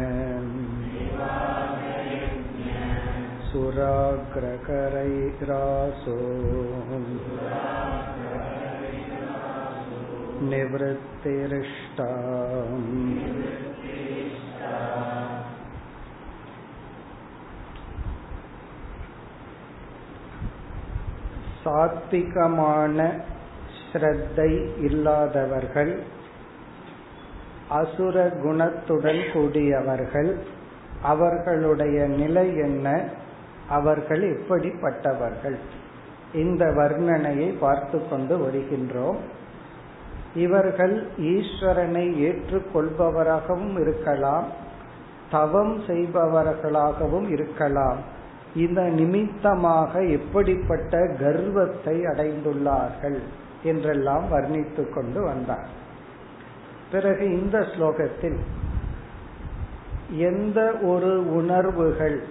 सुराग्रकरैरासो 3.48 4.73
निवृत्तिरिष्टा 10.53 12.11
சாத்விகமான 21.68 23.10
ஸ்ரத்தை 23.94 24.52
இல்லாதவர்கள் 24.84 26.00
அசுர 27.70 28.28
குணத்துடன் 28.44 29.32
கூடியவர்கள் 29.34 30.38
அவர்களுடைய 31.02 32.06
நிலை 32.06 32.58
என்ன 32.58 33.04
அவர்கள் 33.70 34.22
எப்படிப்பட்டவர்கள்? 34.36 35.58
இந்த 36.34 36.66
வர்ணனையை 36.66 37.58
பார்த்து 37.60 38.10
கொண்டு 38.10 38.36
வருகின்றோம். 38.38 39.18
இவர்கள் 40.36 41.08
ஈஸ்வரனை 41.18 42.06
ஏற்றுக்கொள்பவராகவும் 42.28 43.80
இருக்கலாம் 43.80 44.45
தவம் 45.32 45.84
செய்பவர்களாகவும் 45.88 47.30
இருக்கலாம். 47.30 48.16
இந்த 48.56 48.81
நிமித்தமாக 48.81 50.03
எப்படிப்பட்ட 50.03 51.08
கர்வத்தை 51.20 51.95
அடைந்துள்ளார்கள் 52.02 53.20
என்றெல்லாம் 53.64 54.26
வர்ணித்து 54.31 54.94
கொண்டு 54.94 55.22
வந்தார். 55.22 55.67
பிறகு 56.92 57.39
இந்த 57.39 57.59
ஸ்லோகத்தில் 57.59 58.39
எந்த 60.10 60.72
ஒரு 60.82 61.33
உணர்வுகள் 61.36 62.23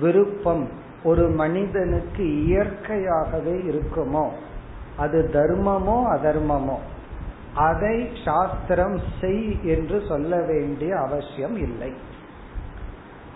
விருப்பம் 0.00 0.68
ஒரு 1.04 1.28
மனிதனுக்கு 1.28 2.24
இயற்கையாகவே 2.24 3.54
இருக்குமோ 3.70 4.28
அது 4.96 5.30
தர்மமோ 5.32 5.98
அதர்மமோ 6.06 6.78
அதை 7.54 8.08
சாஸ்திரம் 8.24 9.00
செய் 9.20 9.60
என்று 9.62 10.02
சொல்ல 10.08 10.42
வேண்டிய 10.42 10.98
அவசியம் 10.98 11.56
இல்லை. 11.56 11.92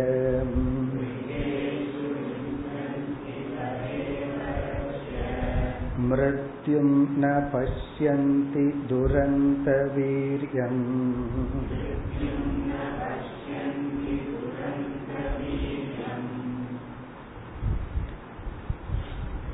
मृत्युं 6.04 6.88
न 7.22 7.34
पश्यन्ति 7.52 8.66
दुरन्तवीर्यम् 8.90 10.82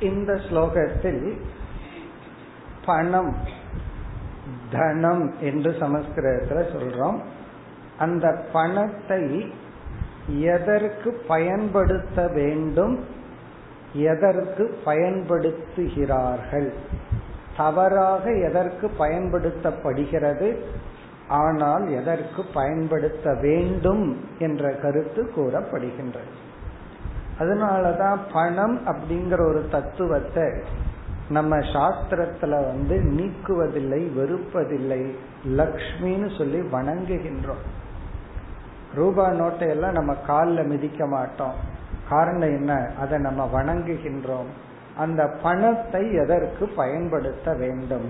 இந்த 0.00 0.30
ஸ்லோகத்தில் 0.46 1.22
பணம் 2.86 3.32
தனம் 4.70 5.24
என்று 5.40 5.70
சமஸ்கிருதத்துல 5.80 6.62
சொல்றோம் 6.72 7.18
அந்த 7.98 8.26
பணத்தை 8.52 9.22
எதற்கு 10.48 11.10
பயன்படுத்த 11.28 12.26
வேண்டும் 12.34 12.96
எதற்கு 13.93 14.77
பயன்படுத்துகிறார்கள்? 14.85 16.73
தவறாக 17.57 18.31
எதற்கு 18.31 18.91
பயன்படுத்தப்படுகிறது? 18.99 20.55
ஆனால் 21.27 21.91
எதற்கு 21.91 22.45
பயன்படுத்த 22.53 23.33
வேண்டும் 23.33 24.25
என்ற 24.39 24.71
கருத்து 24.71 25.31
கூறப்படுகின்றது. 25.35 26.31
அதனாலதான் 27.39 28.17
பணம் 28.33 28.87
அப்படிங்கிற 28.87 29.47
ஒரு 29.47 29.67
தத்துவத்தை 29.71 30.51
நம்ம 31.29 31.57
சாஸ்திரத்துல 31.57 32.49
வந்து 32.49 32.97
நீக்குவதில்லை 32.97 34.07
வெறுப்பதில்லை 34.17 35.15
லக்ஷ்மின்னு 35.47 36.37
சொல்லி 36.37 36.59
வணங்குகின்றோம். 36.59 37.63
ரூபா 38.95 39.29
நோட்டை 39.29 39.69
எல்லாம் 39.69 39.91
நம்ம 39.91 40.13
காலில் 40.13 40.65
மிதிக்க 40.65 41.05
மாட்டோம். 41.05 41.79
காரணம் 42.11 42.55
என்ன? 42.55 42.91
அதை 42.99 43.19
நம்ம 43.19 43.49
வணங்குகின்றோம். 43.53 44.51
அந்த 44.97 45.27
பணத்தை 45.43 46.13
எதற்கு 46.13 46.67
பயன்படுத்த 46.67 47.53
வேண்டும்? 47.53 48.09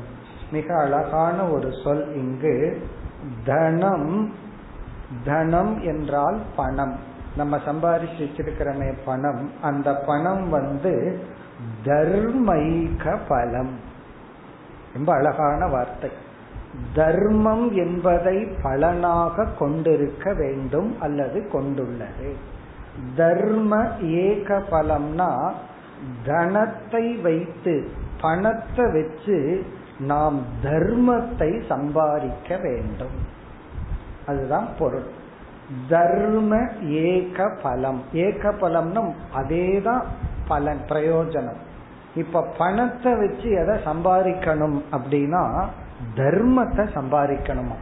மிக 0.51 0.79
அழகான 0.79 1.47
ஒரு 1.49 1.69
சொல் 1.83 2.15
இங்கு 2.15 2.81
தனம் 3.45 4.33
தனம் 5.23 5.81
என்றால் 5.81 6.41
பணம். 6.55 6.99
நம்ம 7.37 7.57
சம்பாதிச்சு 7.57 8.19
வச்சிருக்கிறோமே 8.19 8.93
பணம். 9.05 9.51
அந்த 9.61 9.93
பணம் 9.93 10.49
வந்து 10.49 11.19
தர்மைக 11.85 13.17
பலம். 13.27 13.79
ரொம்ப 14.93 15.13
அழகான 15.13 15.67
வார்த்தை. 15.67 16.11
தர்மம் 16.93 17.71
என்பதை 17.75 18.47
பலனாக 18.61 19.45
கொண்டிருக்க 19.59 20.33
வேண்டும் 20.33 21.01
அல்லது 21.01 21.47
கொண்டுள்ளது. 21.47 22.59
தர்ம 23.15 23.87
ஏக 24.01 24.63
பலம்னா 24.71 25.51
தனத்தை 26.25 27.15
வைத்து 27.15 27.89
பணத்தை 28.21 28.85
வச்சு 28.85 29.65
நாம் 29.99 30.41
தர்மத்தை 30.63 31.67
சம்பாதிக்க 31.67 32.57
வேண்டும். 32.57 33.17
அதுதான் 34.25 34.67
பொருள். 34.79 35.09
தர்ம 35.89 36.67
ஏக 36.79 37.57
பலம் 37.63 38.01
ஏக 38.13 38.51
பலம்னா 38.51 39.13
அதேதான் 39.35 40.03
பலன் 40.47 40.81
பிரயோஜனம். 40.89 41.61
இப்ப 42.15 42.47
பணத்தை 42.57 43.13
வச்சு 43.13 43.49
எதை 43.51 43.75
சம்பாதிக்கணும் 43.85 44.81
அப்படின்னா 44.91 45.65
தர்மத்தை 46.15 46.85
சம்பாதிக்கணுமா? 46.93 47.77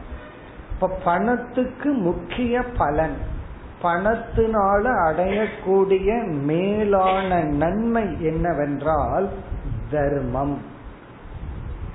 இப்ப 0.72 0.88
பணத்துக்கு 1.04 1.92
முக்கிய 1.92 2.62
பலன். 2.62 3.38
பணத்தினால 3.82 4.84
அடையக்கூடிய 5.08 6.26
மேலான 6.26 7.42
நன்மை 7.42 8.24
என்னவென்றால் 8.24 9.28
தர்மம். 9.90 10.58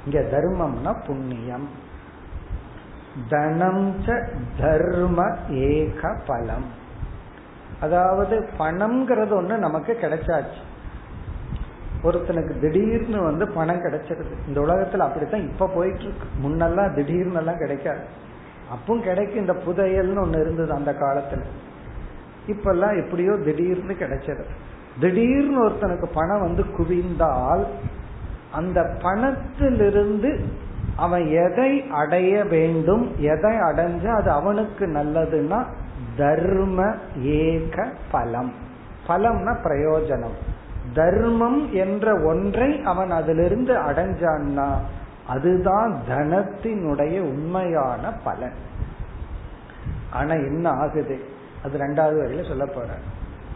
இங்க 0.05 0.19
தர்மம்னா 0.19 1.05
புண்ணியம். 1.07 1.69
தனம் 3.29 3.95
தர்ம 4.57 5.37
ஏக 5.49 6.15
பலம். 6.27 6.65
அதாவது 7.79 8.49
பணம்ங்கிறது 8.59 9.41
ஒண்ணு 9.41 9.57
நமக்கு 9.57 9.97
கிடைச்சாச்சு. 10.01 10.61
ஒருத்தனுக்கு 12.03 12.59
திடீர்னு 12.59 13.21
வந்து 13.21 13.47
பணம் 13.47 13.83
கிடைச்சிருது. 13.83 14.47
இந்த 14.47 14.61
உலகத்துல 14.61 14.97
அப்படித்தான் 14.97 15.41
இப்ப 15.41 15.67
போயிட்டு 15.67 16.03
இருக்கு 16.03 16.27
முன்னெல்லாம் 16.43 16.93
திடீர்னு 16.93 17.33
எல்லாம் 17.33 17.57
கிடைக்காது. 17.57 17.99
அப்பவும் 18.71 19.01
கிடைக்கும் 19.01 19.39
இந்த 19.39 19.53
புதையல்னு 19.53 20.25
ஒண்ணு 20.25 20.39
இருந்தது 20.39 20.73
அந்த 20.73 20.91
காலத்துல. 20.91 21.41
இப்பெல்லாம் 22.47 23.05
எப்படியோ 23.05 23.35
திடீர்னு 23.35 23.93
கிடைச்சது. 23.93 24.43
திடீர்னு 24.99 25.69
ஒருத்தனுக்கு 25.69 26.05
பணம் 26.13 26.41
வந்து 26.41 26.65
குவிந்தால் 26.77 27.65
அந்த 28.51 28.81
பணத்திலிருந்து 28.81 30.43
அவன் 30.95 31.27
எதை 31.27 31.87
அடைய 31.89 32.43
வேண்டும் 32.43 33.11
எதை 33.17 33.51
அடைஞ்சா 33.51 34.07
அது 34.07 34.31
அவனுக்கு 34.31 34.85
நல்லதுன்னா 34.85 35.65
தர்ம 36.17 36.95
ஏக 37.21 37.93
பலம். 38.11 38.53
பலம்னா 39.07 39.55
பிரயோஜனம். 39.63 40.37
தர்மம் 40.93 41.73
என்ற 41.73 42.23
ஒன்றை 42.23 42.81
அவன் 42.83 43.11
அதிலிருந்து 43.11 43.73
அடைஞ்சான்னா 43.73 44.71
அதுதான் 45.27 45.99
தனத்தினுடைய 46.09 47.19
உண்மையான 47.19 48.13
பலன். 48.23 48.53
ஆனா 50.11 50.33
என்ன 50.33 50.69
ஆகுது? 50.69 51.19
அது 51.65 51.77
ரெண்டாவது 51.77 52.25
வரையில 52.25 52.47
சொல்ல 52.47 52.65
போற 52.65 52.87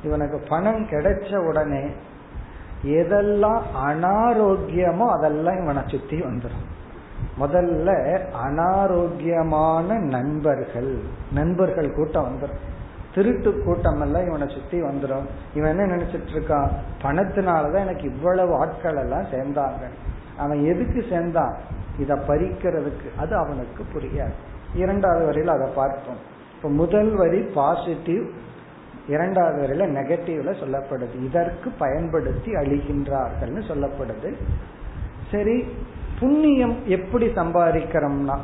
இவனுக்கு 0.03 0.43
பணம் 0.49 0.87
கிடைச்ச 0.87 1.35
உடனே 1.35 1.83
எதெல்லாம் 2.83 3.61
அனாரோக்கியமோ 3.87 5.07
அதெல்லாம் 5.07 5.61
இவனை 5.61 5.81
சுத்தி 5.85 6.21
வந்துடும் 6.21 6.67
முதல்ல 7.39 8.19
அனாரோக்கியமான 8.45 9.99
நண்பர்கள் 9.99 10.97
நண்பர்கள் 11.31 11.93
கூட்டம் 11.93 12.37
வந்துடும் 12.37 12.77
திருட்டு 13.15 13.63
கூட்டம் 13.63 14.01
எல்லாம் 14.01 14.27
இவனை 14.27 14.47
சுத்தி 14.47 14.81
வந்துடும் 14.81 15.25
இவன் 15.53 15.77
என்ன 15.77 15.95
நினைச்சிட்டு 15.95 16.29
இருக்கான்? 16.33 16.69
பணத்தினாலதான் 17.01 17.79
எனக்கு 17.79 18.03
இவ்வளவு 18.03 18.55
ஆட்கள் 18.55 18.95
எல்லாம் 18.95 19.25
சேர்ந்தாங்க. 19.25 19.89
அவன் 20.37 20.65
எதுக்கு 20.65 21.05
சேர்ந்தான்? 21.09 21.57
இத 21.99 22.15
பறிக்கிறதுக்கு. 22.15 23.15
அது 23.17 23.35
அவனுக்கு 23.35 23.85
புரியாது. 23.93 24.33
இரண்டாவது 24.75 25.25
வரையில் 25.25 25.53
அதை 25.53 25.69
பார்ப்போம். 25.75 26.37
இப்ப 26.59 26.69
முதல் 26.69 27.15
வரி 27.15 27.41
பாசிட்டிவ் 27.41 28.23
இரண்டாவது 29.07 29.57
வரையில 29.61 29.85
நெகட்டிவ்ல 29.97 30.51
சொல்லப்படுது. 30.61 31.23
இதற்கு 31.23 31.69
பயன்படுத்தி 31.77 32.51
அழிகின்றார்கள்னு 32.51 33.61
சொல்லப்படுது. 33.69 34.33
சரி 35.31 35.67
புண்ணியம் 36.19 36.75
எப்படி 36.85 37.27
சம்பாதிக்கிறோம்னா 37.27 38.37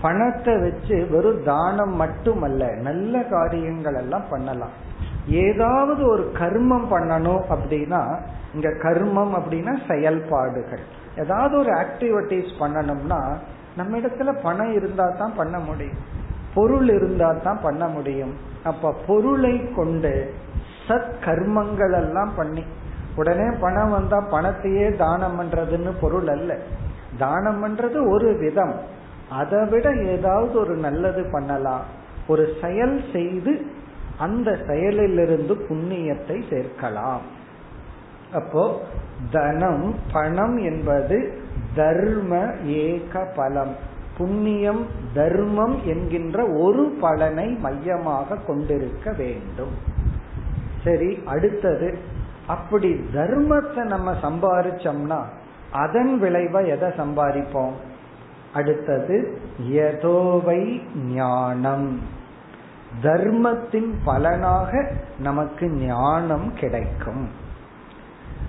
பணத்தை 0.00 0.54
வச்சு 0.58 1.06
வெறும் 1.10 1.42
தானம் 1.42 1.94
மட்டுமல்ல 1.96 2.74
நல்ல 2.74 3.22
காரியங்கள் 3.22 3.94
எல்லாம் 3.94 4.26
பண்ணலாம். 4.30 4.74
ஏதாவது 5.28 6.08
ஒரு 6.08 6.32
கர்மம் 6.38 6.90
பண்ணணும் 6.90 7.42
அப்படின்னா 7.48 8.02
இங்க 8.54 8.68
கர்மம் 8.68 9.32
அப்படின்னா 9.38 9.72
செயல்பாடுகள். 9.88 10.84
ஏதாவது 11.16 11.58
ஒரு 11.58 11.72
ஆக்டிவிட்டிஸ் 11.72 12.52
பண்ணணும்னா 12.60 13.20
நம்ம 13.76 13.98
இடத்துல 13.98 14.38
பணம் 14.42 14.72
இருந்தா 14.72 15.08
தான் 15.18 15.36
பண்ண 15.36 15.58
முடியும். 15.58 16.15
பொருள் 16.56 16.88
இருந்தா 16.88 17.28
தான் 17.44 17.62
பண்ண 17.62 17.84
முடியும். 17.88 18.34
அப்ப 18.64 18.94
பொருளை 19.06 19.54
கொண்டு 19.76 20.12
சத் 20.88 21.14
கர்மங்கள் 21.24 21.94
எல்லாம் 22.00 22.32
பண்ணி 22.36 22.64
உடனே 23.16 23.48
பணம் 23.60 23.90
வந்தா 23.90 24.18
பணத்தையே 24.30 24.86
தானம் 24.96 25.36
பண்றதுன்னு 25.40 25.92
பொருள் 26.00 26.28
அல்ல. 26.28 26.58
தானம் 27.18 27.60
பண்றது 27.64 27.98
ஒரு 28.08 28.36
விதம். 28.38 28.74
அதை 29.30 29.60
விட 29.66 29.86
ஏதாவது 29.94 30.54
ஒரு 30.60 30.74
நல்லது 30.76 31.22
பண்ணலாம். 31.32 31.84
ஒரு 32.28 32.44
செயல் 32.60 32.96
செய்து 33.12 33.54
அந்த 34.18 34.50
செயலிலிருந்து 34.68 35.54
புண்ணியத்தை 35.68 36.36
சேர்க்கலாம். 36.50 37.24
அப்போ 38.34 38.62
தனம் 39.30 39.94
பணம் 40.12 40.56
என்பது 40.58 41.18
தர்ம 41.74 42.40
ஏக 42.64 43.24
பலம். 43.36 43.74
புண்ணியம் 44.16 44.86
தர்மம் 45.14 45.84
என்கின்ற 45.84 46.46
ஒரு 46.46 46.96
பலனை 47.00 47.48
மையமாக 47.48 48.36
கொண்டிருக்க 48.46 49.12
வேண்டும். 49.12 49.74
சரி 50.84 51.22
அடுத்தது 51.24 51.98
அப்படி 52.46 52.90
தர்மத்தை 53.14 53.82
நம்ம 53.84 54.12
சம்பாரிச்சோம்னா 54.22 55.20
அதன் 55.72 56.18
விளைவை 56.18 56.68
எதை 56.68 56.88
சம்பாதிப்போம்? 56.88 57.72
அடுத்தது 58.54 59.38
எதோவை 59.70 60.80
ஞானம். 60.94 62.00
தர்மத்தின் 63.02 63.98
பலனாக 64.04 64.92
நமக்கு 65.18 65.70
ஞானம் 65.70 66.52
கிடைக்கும். 66.54 67.28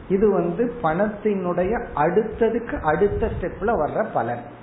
இது 0.09 0.31
வந்து 0.31 0.74
பணத்தினுடைய 0.83 1.74
அடுத்ததுக்கு 1.95 2.79
அடுத்த 2.81 3.29
ஸ்டெப்ல 3.41 3.71
வர்ற 3.81 4.05
பலன். 4.13 4.55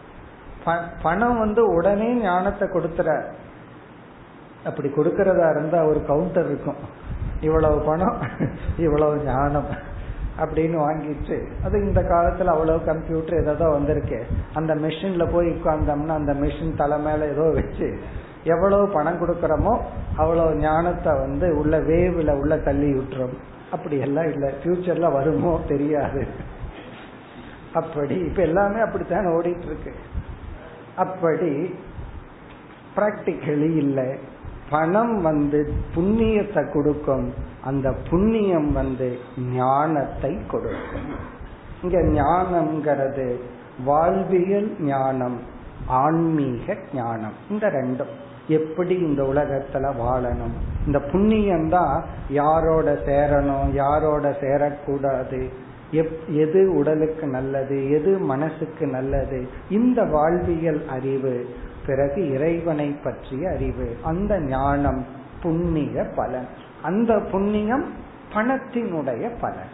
பணம் 1.05 1.39
வந்து 1.45 1.63
உடனே 1.77 2.11
ஞானத்தை 2.27 2.67
கொடுத்துற 2.69 3.09
அப்படி 4.69 4.89
கொடுக்கறதா 4.89 5.49
இருந்தா 5.55 5.79
ஒரு 5.91 6.01
கவுண்டர் 6.11 6.49
இருக்கும். 6.51 6.81
இவ்வளவு 7.47 7.79
பணம் 7.89 8.19
இவ்வளவு 8.85 9.17
ஞானம் 9.25 9.71
அப்படின்னு 10.43 10.77
வாங்கிட்டு 10.85 11.37
அது 11.65 11.77
இந்த 11.87 12.01
காலத்துல 12.13 12.53
அவ்வளவு 12.55 12.81
கம்ப்யூட்டர் 12.91 13.41
ஏதோ 13.43 13.67
வந்திருக்கு. 13.75 14.19
அந்த 14.59 14.73
மிஷின்ல 14.85 15.25
போய் 15.35 15.51
உட்கார்ந்தோம்னா 15.55 16.15
அந்த 16.21 16.35
மிஷின் 16.43 16.79
தலை 16.81 16.99
மேல 17.07 17.29
ஏதோ 17.35 17.47
வச்சு 17.59 17.89
எவ்வளவு 18.55 18.87
பணம் 18.97 19.21
கொடுக்கறோமோ 19.21 19.75
அவ்வளவு 20.23 20.57
ஞானத்தை 20.65 21.13
வந்து 21.25 21.47
உள்ள 21.61 21.75
வேவ்ல 21.91 22.33
உள்ள 22.41 22.57
தள்ளி 22.67 22.91
விட்டுரும். 22.97 23.37
அப்படி 23.75 23.97
எல்லாம் 24.07 24.29
இல்ல 24.33 24.47
ஃபியூச்சர்ல 24.59 25.07
வருமோ 25.19 25.53
தெரியாது. 25.73 26.23
அப்படி 27.81 28.17
இப்ப 28.29 28.43
எல்லாமே 28.43 28.81
அப்படித்தான் 28.81 29.33
ஓடிட்டு 29.37 29.67
இருக்கு. 29.71 29.93
அப்படி 30.97 31.75
பிராக்டிக்கலி 32.97 33.77
இல்லை. 33.77 34.19
பணம் 34.71 35.23
வந்து 35.23 35.73
புண்ணியத்தை 35.95 36.73
கொடுக்கும். 36.73 37.33
அந்த 37.65 37.93
புண்ணியம் 38.11 38.73
வந்து 38.73 39.19
ஞானத்தை 39.53 40.39
கொடுக்கும். 40.47 41.33
இங்க 41.83 41.99
ஞானம்ங்கிறது 41.99 43.41
வாழ்வியல் 43.85 44.77
ஞானம் 44.81 45.41
ஆன்மீக 45.87 46.77
ஞானம். 46.95 47.33
இந்த 47.51 47.69
ரெண்டும். 47.69 48.13
எப்படி 48.49 48.95
இந்த 48.95 49.23
உலகத்துல 49.23 49.93
வாழணும்? 50.01 50.57
இந்த 50.87 51.01
புண்ணியம் 51.01 51.69
தான் 51.69 52.05
யாரோட 52.29 52.93
சேரணும் 52.93 53.73
யாரோட 53.73 54.31
சேரக்கூடாது? 54.31 55.51
எது 56.29 56.75
உடலுக்கு 56.75 57.27
நல்லது 57.27 57.91
எது 57.91 58.19
மனசுக்கு 58.19 58.87
நல்லது 58.87 59.49
இந்த 59.71 60.03
வாழ்வியல் 60.05 60.89
அறிவு 60.89 61.47
பிறகு 61.87 62.31
இறைவனை 62.31 62.97
பற்றிய 63.05 63.51
அறிவு 63.51 63.97
அந்த 64.03 64.41
ஞானம் 64.41 65.23
புண்ணிய 65.43 66.05
பலன். 66.17 66.47
அந்த 66.83 67.21
புண்ணியம் 67.31 67.85
பணத்தினுடைய 68.35 69.33
பலன். 69.41 69.73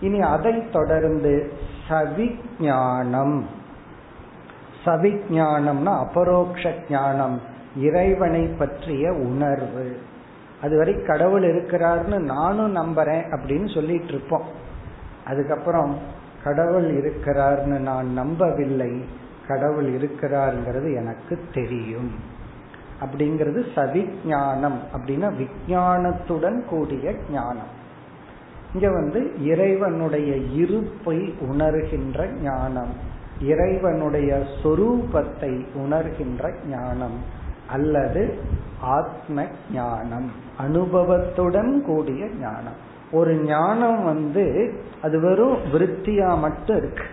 இனி 0.00 0.20
அதை 0.20 0.70
தொடர்ந்து 0.70 1.52
சவிஞானம். 1.88 3.42
சவிஞானம்னா 4.84 6.06
அபரோக்ஷ 6.06 6.72
ஞானம் 6.88 7.40
இறைவனை 7.76 8.46
பற்றிய 8.46 9.12
உணர்வு. 9.12 9.98
அதுவரை 10.62 11.02
கடவுள் 11.02 11.42
இருக்கிறார்னு 11.42 12.18
நானும் 12.18 12.76
நம்புறேன் 12.76 13.24
அப்படின்னு 13.30 13.74
சொல்லிட்டு 13.74 14.08
இருப்போம். 14.08 14.59
அதுக்கப்புறம் 15.30 15.92
கடவுள் 16.44 16.88
இருக்கிறார்னு 16.98 17.78
நான் 17.88 18.08
நம்பவில்லை 18.12 18.92
கடவுள் 19.48 19.88
இருக்கிறாருங்கிறது 19.98 20.88
எனக்கு 20.96 21.34
தெரியும். 21.54 22.10
அப்படிங்கிறது 23.02 23.60
சவிஞானம் 23.74 24.78
அப்படின்னா 24.94 25.28
விஞ்ஞானத்துடன் 25.40 26.58
கூடிய 26.64 27.14
ஞானம். 27.32 27.70
இங்க 28.74 28.88
வந்து 28.90 29.20
இறைவனுடைய 29.44 30.30
இருப்பை 30.36 31.18
உணர்கின்ற 31.50 32.18
ஞானம் 32.42 32.92
இறைவனுடைய 33.42 34.30
சொரூபத்தை 34.62 35.52
உணர்கின்ற 35.84 36.52
ஞானம் 36.68 37.18
அல்லது 37.68 38.22
ஆத்ம 38.98 39.46
ஞானம் 39.72 40.28
அனுபவத்துடன் 40.58 41.72
கூடிய 41.86 42.22
ஞானம். 42.40 42.78
ஒரு 43.12 43.34
ஞானம் 43.34 44.04
வந்து 44.04 44.74
அது 45.02 45.20
வெறும் 45.20 45.56
விருத்தியா 45.56 46.38
மட்டும் 46.38 46.76
இருக்கு. 46.76 47.04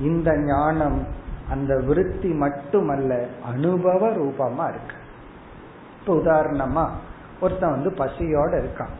இந்த 0.00 0.38
ஞானம் 0.38 1.06
அந்த 1.50 1.76
விருத்தி 1.76 2.28
மட்டுமல்ல 2.28 3.26
அனுபவ 3.44 4.08
ரூபமா 4.08 4.68
இருக்கு. 4.68 4.96
இப்ப 6.00 6.14
உதாரணமா 6.14 6.88
ஒருத்தன் 7.40 7.70
வந்து 7.70 7.90
பசியோட 7.90 8.62
இருக்கான். 8.62 8.94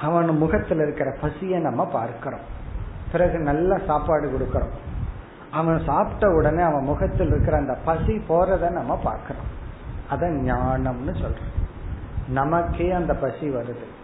அவன் 0.00 0.28
முகத்துல 0.28 0.82
இருக்கிற 0.82 1.16
பசிய 1.22 1.60
நம்ம 1.60 1.86
பார்க்கிறோம். 1.86 2.54
பிறகு 3.12 3.38
நல்ல 3.38 3.78
சாப்பாடு 3.86 4.28
கொடுக்கறோம். 4.28 4.74
அவன் 5.50 5.82
சாப்பிட்ட 5.86 6.30
உடனே 6.30 6.62
அவன் 6.62 6.84
முகத்தில் 6.84 7.26
இருக்கிற 7.26 7.56
அந்த 7.56 7.78
பசி 7.84 8.22
போறத 8.28 8.70
நம்ம 8.70 8.96
பார்க்கிறோம். 8.96 9.54
அத 10.10 10.26
ஞானம்னு 10.26 11.14
சொல்றோம். 11.14 11.68
நமக்கே 12.28 12.90
அந்த 12.90 13.14
பசி 13.14 13.50
வருது. 13.50 13.95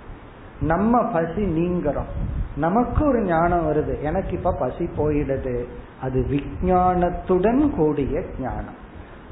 நம்ம 0.60 1.04
பசி 1.04 1.42
நீங்கிறோம். 1.42 2.10
நமக்கு 2.56 3.06
ஒரு 3.06 3.22
ஞானம் 3.22 3.72
வருது. 3.72 4.00
எனக்கு 4.00 4.36
இப்ப 4.36 4.56
பசி 4.58 4.84
போயிடுது. 4.84 5.64
அது 6.02 6.26
விஞ்ஞானத்துடன் 6.30 7.70
கூடிய 7.70 8.22
ஞானம். 8.40 8.80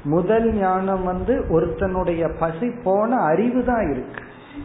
முதல் 0.03 0.53
ஞானம் 0.53 1.03
வந்து 1.03 1.45
ஒருத்தனுடைய 1.49 2.31
பசி 2.39 2.71
போன 2.83 3.15
அறிவு 3.15 3.63
தான் 3.63 3.91
இருக்கு. 3.91 4.23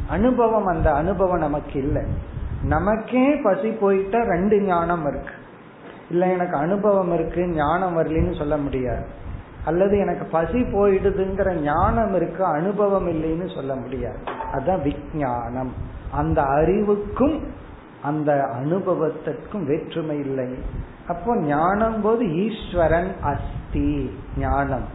அனுபவம் 0.09 0.65
அந்த 0.65 0.93
அனுபவம் 0.93 1.39
நமக்கு 1.39 1.83
இல்லை. 1.83 2.03
நமக்கே 2.63 3.35
பசி 3.35 3.71
போயிட்டா 3.71 4.23
ரெண்டு 4.23 4.61
ஞானம் 4.61 5.07
இருக்கு. 5.07 5.33
இல்ல 6.11 6.27
எனக்கு 6.27 6.57
அனுபவம் 6.57 7.13
இருக்கு 7.13 7.49
ஞானம் 7.49 7.99
வரலன்னு 7.99 8.39
சொல்ல 8.39 8.57
முடியாது. 8.57 9.05
அல்லது 9.65 9.99
எனக்கு 9.99 10.27
பசி 10.27 10.63
போயிடுதுங்கிற 10.63 11.55
ஞானம் 11.55 12.15
இருக்கு 12.15 12.45
அனுபவம் 12.45 13.09
இல்லைன்னு 13.09 13.55
சொல்ல 13.55 13.75
முடியாது. 13.75 14.19
அதுதான் 14.53 14.83
விஞ்ஞானம். 14.83 15.73
அந்த 16.17 16.39
அறிவுக்கும் 16.43 17.37
அந்த 18.03 18.31
அனுபவத்திற்கும் 18.61 19.65
வேற்றுமை 19.65 20.19
இல்லை. 20.19 20.51
அப்போ 21.09 21.33
ஞானம் 21.37 22.01
போது 22.03 22.25
ஈஸ்வரன் 22.45 23.11
அஸ்தி 23.23 23.91
ஞானம். 24.39 24.87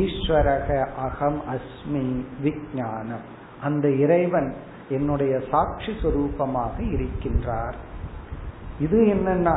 ஈஸ்வரக 0.00 0.68
அகம் 1.06 1.40
அஸ்மி 1.54 2.04
விஜானம் 2.44 3.24
அந்த 3.62 3.86
இறைவன் 4.04 4.50
என்னுடைய 4.88 5.34
சாட்சி 5.50 5.92
சுரூபமாக 6.02 6.76
இருக்கின்றார். 6.94 7.78
இது 8.80 8.98
என்னன்னா 9.14 9.54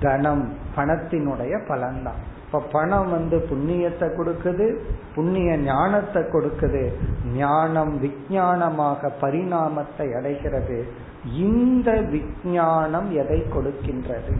தனம் 0.00 0.46
பணத்தினுடைய 0.76 1.54
பலன்தான். 1.68 2.22
இப்ப 2.48 2.60
பணம் 2.72 3.10
வந்து 3.10 3.46
புண்ணியத்தை 3.50 4.06
கொடுக்குது 4.08 4.78
புண்ணிய 5.14 5.56
ஞானத்தை 5.56 6.22
கொடுக்குது. 6.22 6.92
ஞானம் 7.34 8.02
விஞ்ஞானமாக 8.02 9.10
பரிணாமத்தை 9.20 10.16
அடைகிறது. 10.16 10.86
இந்த 11.34 12.00
விஞ்ஞானம் 12.00 13.12
எதை 13.12 13.44
கொடுக்கின்றது? 13.50 14.34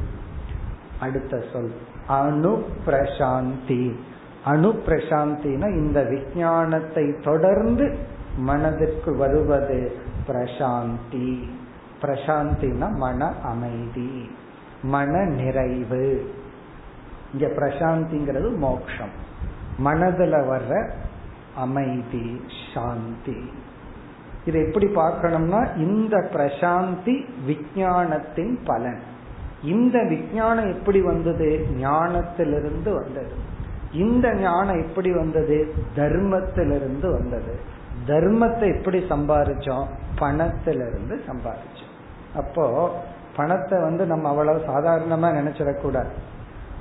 அடுத்த 1.01 1.43
சொல் 1.53 1.73
அணு 2.07 2.65
பிரசாந்தி 2.87 3.95
அணு 4.45 4.75
பிரசாந்தினா 4.87 5.69
இந்த 5.69 6.03
விஞ்ஞானத்தை 6.03 7.15
தொடர்ந்து 7.25 7.97
மனதிற்கு 8.37 9.17
வருவது 9.17 9.97
பிரசாந்தி. 10.27 11.49
பிரசாந்தினா 12.03 12.89
மன 12.97 13.33
அமைதி 13.43 14.31
மன 14.83 15.25
நிறைவு. 15.25 16.37
இங்க 17.33 17.47
பிரசாந்திங்கிறது 17.47 18.57
மோக்ஷம். 18.57 19.15
மனதுல 19.85 20.37
வர்ற 20.51 20.91
அமைதி 21.57 22.41
சாந்தி. 22.75 23.51
இதை 24.45 24.67
எப்படி 24.67 24.87
பார்க்கணும்னா 24.87 25.77
இந்த 25.77 26.17
பிரசாந்தி 26.33 27.25
விஞ்ஞானத்தின் 27.47 28.59
பலன். 28.65 29.03
இந்த 29.63 30.03
விஞ்ஞானம் 30.03 30.73
எப்படி 30.73 31.01
வந்தது? 31.01 31.67
ஞானத்திலிருந்து 31.81 32.93
வந்தது. 32.93 33.33
இந்த 33.93 34.35
ஞானம் 34.35 34.87
எப்படி 34.87 35.13
வந்தது? 35.13 35.75
தர்மத்திலிருந்து 35.97 37.11
வந்தது. 37.13 37.77
தர்மத்தை 38.07 38.79
எப்படி 38.79 38.99
சம்பாதிச்சோம் 38.99 39.87
பணத்திலிருந்து 40.19 41.21
சம்பாதிச்சோம் 41.27 41.95
அப்போ 42.37 42.95
பணத்தை 43.37 43.81
வந்து 43.81 44.07
நம்ம 44.07 44.29
அவ்வளவு 44.29 44.59
சாதாரணமா 44.59 45.29
நினைச்சிடக்கூடாது. 45.37 46.11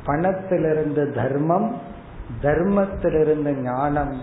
பணத்திலிருந்து 0.08 1.04
தர்மம் 1.14 1.70
தர்மத்திலிருந்து 2.42 3.52
ஞானம் 3.62 4.14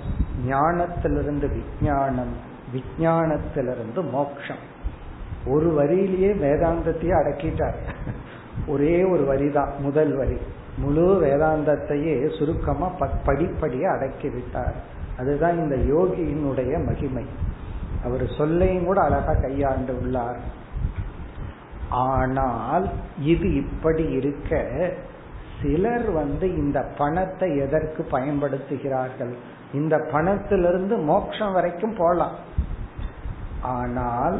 ஞானத்திலிருந்து 0.48 1.46
விஞ்ஞானம் 1.54 2.34
விஞ்ஞானத்திலிருந்து 2.74 4.00
மோக்ஷம். 4.10 4.62
ஒரு 5.46 5.68
வரியிலேயே 5.78 6.30
வேதாந்தத்தையே 6.44 7.14
அடக்கிட்டார். 7.20 7.78
ஒரே 8.66 9.04
ஒரு 9.04 9.24
வரி 9.24 9.48
தான் 9.50 9.72
முதல் 9.78 10.16
வரி. 10.16 10.38
முழு 10.78 11.06
வேதாந்தத்தையே 11.22 12.14
சுருக்கமா 12.38 12.88
படிப்படியே 13.26 13.84
அடக்கி 13.84 14.28
விட்டார். 14.28 14.74
அதுதான் 15.18 15.56
இந்த 15.56 15.76
யோகியினுடைய 15.94 16.72
மகிமை. 16.86 17.24
அவர் 18.04 18.24
சொல்லையும் 18.38 18.84
கூட 18.84 19.00
அழகா 19.00 19.34
கையாண்டு 19.34 19.92
உள்ளார். 20.00 20.40
ஆனால் 21.88 22.86
இது 23.22 23.54
இப்படி 23.54 24.04
இருக்க 24.10 24.52
சிலர் 25.64 26.08
வந்து 26.12 26.46
இந்த 26.56 26.78
பணத்தை 26.98 27.48
எதற்கு 27.56 28.02
பயன்படுத்துகிறார்கள்? 28.12 29.34
இந்த 29.72 29.94
பணத்திலிருந்து 30.12 30.96
மோட்சம் 31.04 31.52
வரைக்கும் 31.52 31.96
போலாம். 31.96 32.36
ஆனால் 33.76 34.36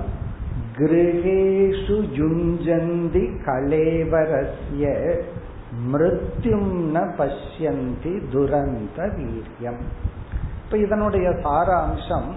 கிரகேஷு 0.78 1.96
ஜுஞ்சந்தி 2.16 3.24
கலேவரஸ்ய 3.46 4.84
மிருத்யும் 5.92 6.72
ந 6.96 6.98
பஷ்யந்தி 7.18 8.12
துரந்த 8.32 8.98
வீரியம். 9.16 9.80
இப்ப 10.64 10.76
இதனுடைய 10.78 11.28
சாராம்சம் 11.46 12.28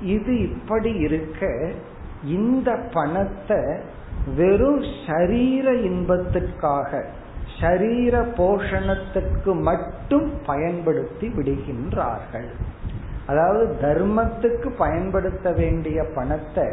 இது 0.00 0.32
இப்படி 0.48 0.92
இருக்க 1.06 1.50
இந்த 2.36 2.70
பணத்தை 2.92 3.60
வெறும் 4.36 4.84
சரீர 5.06 5.66
இன்பத்திற்காக 5.88 6.90
ஷரீர 7.58 8.14
போஷணத்துக்கு 8.38 9.52
மட்டும் 9.62 10.28
பயன்படுத்தி 10.46 11.26
விடுகின்றார்கள். 11.28 12.50
அதாவது 13.26 13.64
தர்மத்துக்கு 13.80 14.68
பயன்படுத்த 14.76 15.52
வேண்டிய 15.52 16.04
பணத்தை 16.14 16.68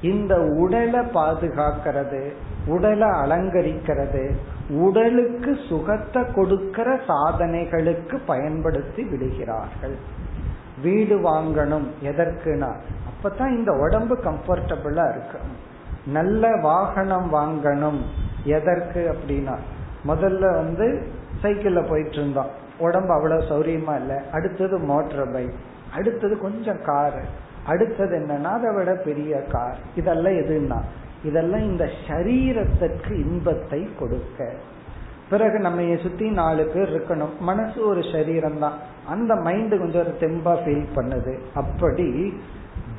இந்த 0.00 0.34
உடலை 0.40 1.00
பாதுகாக்கிறது 1.14 2.22
உடலை 2.66 3.08
அலங்கரிக்கிறது 3.22 4.24
உடலுக்கு 4.84 5.52
சுகத்தை 5.68 6.22
கொடுக்கிற 6.34 6.88
சாதனைகளுக்கு 7.08 8.16
பயன்படுத்தி 8.26 9.02
விடுகிறார்கள். 9.02 9.96
வீடு 10.82 11.16
வாங்கணும் 11.30 11.88
எதற்குனா 12.02 12.70
அப்பதான் 13.10 13.52
இந்த 13.58 13.72
உடம்பு 13.72 14.14
கம்ஃபர்டபுளா 14.24 15.04
இருக்கும். 15.10 15.50
நல்ல 16.06 16.52
வாகனம் 16.62 17.28
வாங்கணும் 17.34 18.00
எதற்கு 18.44 19.00
அப்படின்னா 19.14 19.56
முதல்ல 20.06 20.54
வந்து 20.54 20.86
சைக்கிள்ல 21.42 21.88
போயிட்டு 21.88 22.12
இருந்தோம். 22.12 22.50
உடம்பு 22.78 23.12
அவ்வளவு 23.12 23.42
சௌரியமா 23.42 23.94
இல்லை. 24.00 24.16
அடுத்தது 24.32 24.78
மோட்டர் 24.78 25.32
பைக் 25.32 25.54
அடுத்தது 25.96 26.38
கொஞ்சம் 26.38 26.82
காரு 26.82 27.22
அடுத்தது 27.66 28.18
என்னன்னா 28.18 28.50
அதை 28.58 28.74
விட 28.74 28.92
பெரிய 28.92 29.42
கார் 29.54 29.78
இதெல்லாம் 29.94 30.38
எதுன்னா 30.42 30.78
இதெல்லாம் 31.24 31.60
இந்த 31.60 31.88
சரீரத்திற்கு 32.08 33.10
இன்பத்தை 33.10 33.88
கொடுக்க. 33.98 34.52
பிறகு 35.30 35.58
நம்ம 35.58 35.96
சுத்தி 36.02 36.30
நாலு 36.30 36.62
பேர் 36.64 36.92
இருக்கணும். 36.94 37.34
மனசு 37.38 37.86
ஒரு 37.86 38.02
சரீரம் 38.12 38.58
தான் 38.58 38.78
அந்த 39.08 39.34
மைண்ட் 39.34 39.78
கொஞ்சம் 39.78 40.02
ஒரு 40.06 40.14
தெம்பா 40.20 40.54
ஃபீல் 40.62 40.88
பண்ணுது. 40.94 41.34
அப்படி 41.54 42.34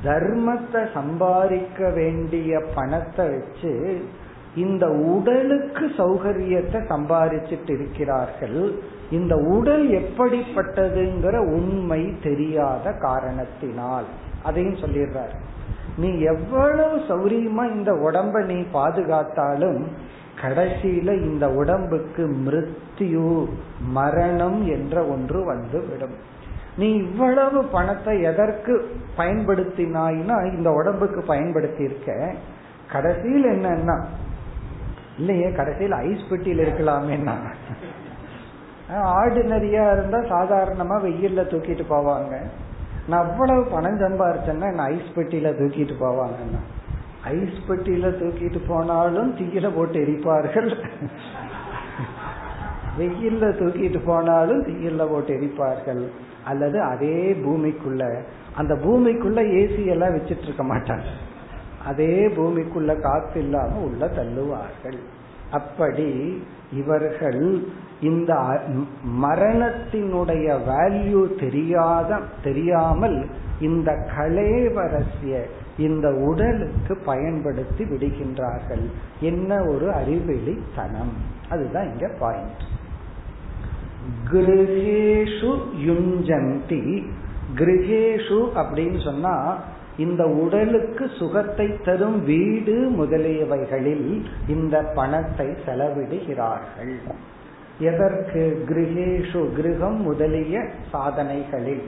தர்மத்தை 0.04 0.92
சம்பாதிக்க 0.94 1.90
வேண்டிய 1.90 2.60
பணத்தை 2.74 3.26
வச்சு 3.28 3.72
இந்த 4.54 4.88
உடலுக்கு 4.88 5.86
சௌகரியத்தை 5.86 6.80
சம்பாதிச்சிட்டு 6.88 7.70
இருக்கிறார்கள். 7.70 8.74
இந்த 9.10 9.36
உடல் 9.36 9.88
எப்படிப்பட்டதுங்கிற 9.88 11.36
உண்மை 11.38 12.14
தெரியாத 12.22 12.92
காரணத்தினால். 12.92 14.04
அதையும் 14.42 14.74
சொல்லிடுறார். 14.74 15.34
நீ 15.96 16.18
எவ்வளவு 16.18 16.96
சௌரியமா 16.96 17.74
இந்த 17.74 17.92
உடம்ப 17.92 18.44
நீ 18.44 18.64
பாதுகாத்தாலும் 18.72 19.82
கடைசியில 20.42 21.22
இந்த 21.22 21.48
உடம்புக்கு 21.48 22.26
மிருத்யு 22.26 23.48
மரணம் 23.88 24.68
என்ற 24.68 25.04
ஒன்று 25.04 25.44
வந்து 25.44 25.86
விடும் 25.86 26.14
நீ 26.76 26.96
இவ்வளவு 26.96 27.64
பணத்தை 27.64 28.22
எதற்கு 28.22 28.88
பயன்படுத்தினாய்னா 29.16 30.56
இந்த 30.56 30.70
உடம்புக்கு 30.70 31.22
பயன்படுத்தி 31.22 31.82
இருக்க 31.84 32.34
கடைசியில் 32.92 33.44
என்னன்னா 33.44 34.00
இல்லையே 35.18 35.52
கடைசியில் 35.52 35.92
ஐஸ் 35.92 36.28
பெட்டியில் 36.30 36.62
இருக்கலாமேன்னா. 36.66 37.34
ஆர்டினரியா 39.20 39.84
இருந்தா 39.92 40.18
சாதாரணமா 40.34 40.96
வெயில்ல 41.06 41.42
தூக்கிட்டு 41.52 41.84
போவாங்க. 41.90 42.34
நான் 43.08 43.24
அவ்வளவு 43.26 43.62
பணம் 43.64 44.00
சம்பாரிச்சேன்னா 44.00 44.66
என்ன 44.72 44.82
ஐஸ் 44.82 45.12
பெட்டியில 45.14 45.50
தூக்கிட்டு 45.60 45.94
போவாங்கன்னா? 46.04 46.60
ஐஸ் 47.24 47.60
பெட்டியில 47.68 48.06
தூக்கிட்டு 48.20 48.60
போனாலும் 48.68 49.30
தீயில 49.38 49.74
போட்டு 49.74 49.96
எரிப்பார்கள். 50.04 50.70
வெயில்ல 52.98 53.44
தூக்கிட்டு 53.60 54.00
போனாலும் 54.04 54.62
தீயில 54.66 55.08
போட்டு 55.10 55.32
எரிப்பார்கள். 55.38 56.02
அல்லது 56.44 56.82
அதே 56.82 57.18
பூமிக்குள்ள 57.44 58.22
அந்த 58.56 58.74
பூமிக்குள்ள 58.74 59.40
ஏசி 59.60 59.86
எல்லாம் 59.86 60.14
வச்சிட்டு 60.14 60.42
இருக்க 60.42 60.62
மாட்டாங்க. 60.62 61.08
அதே 61.86 62.26
பூமிக்குள்ள 62.26 62.92
காத்து 63.00 63.40
இல்லாம 63.40 63.78
உள்ள 63.78 64.06
தள்ளுவார்கள். 64.06 65.00
அப்படி 65.50 66.10
இவர்கள் 66.72 67.42
இந்த 68.00 68.32
மரணத்தினுடைய 69.22 70.46
வேல்யூ 70.68 71.22
தெரியாத 71.40 72.20
தெரியாமல் 72.42 73.18
இந்த 73.60 73.90
கலேவரசிய 74.16 75.42
இந்த 75.78 76.06
உடலுக்கு 76.28 76.94
பயன்படுத்தி 77.04 77.84
விடுகின்றார்கள். 77.84 78.84
என்ன 79.20 79.50
ஒரு 79.64 79.88
அறிவெளித்தனம் 79.90 81.14
அதுதான் 81.48 81.90
இங்க 81.92 82.08
பாயிண்ட் 82.18 82.64
கிரகேஷு 84.32 85.52
யுஞ்சந்தி. 85.88 86.82
கிரகேஷு 87.54 88.40
அப்படின்னு 88.60 89.00
சொன்னா 89.04 89.34
இந்த 90.02 90.22
உடலுக்கு 90.24 91.04
சுகத்தை 91.18 91.66
தரும் 91.84 92.18
வீடு 92.24 92.74
முதலியவைகளில் 92.98 94.24
இந்த 94.48 94.76
பணத்தை 94.94 95.46
செலவிடுகிறார்கள். 95.66 96.94
எதற்கு? 97.78 98.40
கிரகேஷு 98.68 99.40
கிரகம் 99.52 99.98
முதலிய 100.02 100.64
சாதனைகளில். 100.92 101.84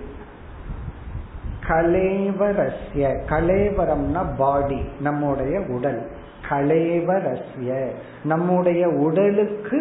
கலேவரஸ்ய 1.68 3.04
கலேவரம்னா 3.28 4.22
பாடி 4.36 4.80
நம்முடைய 5.00 5.54
உடல். 5.68 6.02
கலேவரஸ்ய 6.50 7.90
நம்முடைய 8.24 8.88
உடலுக்கு 8.88 9.78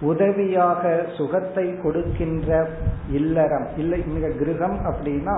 உதவியாக 0.00 1.04
சுகத்தை 1.16 1.66
கொடுக்கின்ற 1.82 2.68
இல்லறம். 3.10 3.66
இல்லை 3.76 3.98
இங்க 4.06 4.28
கிரகம் 4.38 4.78
அப்படின்னா 4.84 5.36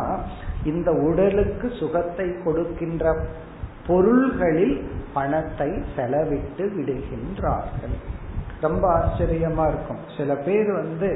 இந்த 0.72 0.90
உடலுக்கு 1.08 1.66
சுகத்தை 1.80 2.28
கொடுக்கின்ற 2.44 3.04
பொருள்களில் 3.88 4.76
பணத்தை 5.16 5.68
செலவிட்டு 5.96 6.64
விடுகின்றார்கள். 6.76 7.96
ரொம்ப 8.64 8.84
ஆச்சரியமா 8.98 9.64
இருக்கும். 9.72 10.00
சில 10.16 10.30
பேர் 10.46 10.70
வந்து 10.80 11.10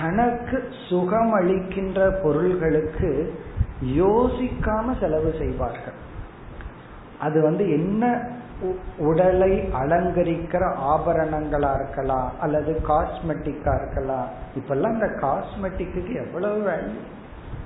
தனக்கு 0.00 0.58
சுகம் 0.88 1.32
அளிக்கின்ற 1.38 2.00
பொருள்களுக்கு 2.22 3.10
யோசிக்காம 4.02 4.94
செலவு 5.00 5.30
செய்வார்கள். 5.38 5.98
அது 7.26 7.38
வந்து 7.48 7.64
என்ன 7.78 8.04
உடலை 9.08 9.52
அலங்கரிக்கிற 9.80 10.64
ஆபரணங்களா 10.92 11.70
இருக்கலாம் 11.78 12.30
அல்லது 12.40 12.72
காஸ்மெட்டிக்கா 12.90 13.72
இருக்கலாம். 13.80 14.28
இப்பெல்லாம் 14.58 14.96
இந்த 14.98 15.08
காஸ்மெட்டிக்கு 15.24 16.12
எவ்வளவு 16.24 16.60
வேல்யூ 16.70 17.02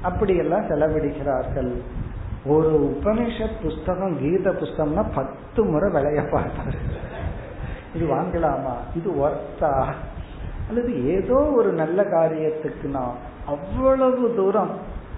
அப்படியெல்லாம் 0.08 0.68
செலவிடுகிறார்கள். 0.70 1.72
ஒரு 2.54 2.72
உபனிஷத் 2.88 3.56
புஸ்தகம் 3.62 4.16
கீத 4.20 4.50
புஸ்தகம்னா 4.60 5.04
பத்து 5.14 5.60
முறை 5.64 5.88
விளைய 5.96 6.20
பார்த்தாரு. 6.34 6.80
இது 7.94 8.04
வாங்கலாமா? 8.14 8.74
இது 8.98 9.08
ஒர்த்தா 9.24 9.72
அல்லது 10.68 10.92
ஏதோ 11.14 11.38
ஒரு 11.58 11.70
நல்ல 11.80 11.98
காரியத்துக்குனா 12.14 13.04
அவ்வளவு 13.52 14.24
தூரம் 14.36 14.72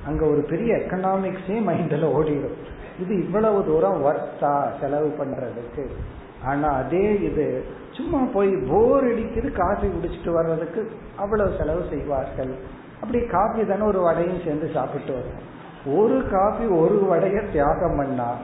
அங்க 0.09 0.23
ஒரு 0.33 0.43
பெரிய 0.51 0.71
எக்கனாமிக்ஸே 0.77 1.57
மைண்ட்ல 1.69 2.07
ஓடிடும் 2.19 2.59
இது 3.03 3.13
இவ்வளவு 3.25 3.59
தூரம் 3.71 3.99
ஒர்த்தா 4.09 4.53
செலவு 4.81 5.09
பண்றதுக்கு. 5.19 5.85
ஆனா 6.45 6.69
அதே 6.83 7.07
இது 7.29 7.47
சும்மா 7.97 8.21
போய் 8.35 8.51
போர் 8.71 9.07
அடிக்குது 9.11 9.49
காஃபி 9.53 9.87
குடிச்சிட்டு 9.95 10.33
வர்றதுக்கு 10.39 10.83
அவ்வளவு 11.23 11.57
செலவு 11.59 11.83
செய்வார்கள். 11.93 12.53
அப்படி 13.03 13.25
காஃபி 13.25 13.67
தானே 13.67 13.81
ஒரு 13.81 14.01
வடையும் 14.01 14.41
சேர்ந்து 14.45 14.71
சாப்பிட்டு 14.75 15.13
வரும். 15.13 15.57
ஒரு 15.99 16.25
காஃபி 16.31 16.65
ஒரு 16.65 17.09
வடைய 17.11 17.51
தியாகம் 17.53 17.97
பண்ணா 17.97 18.37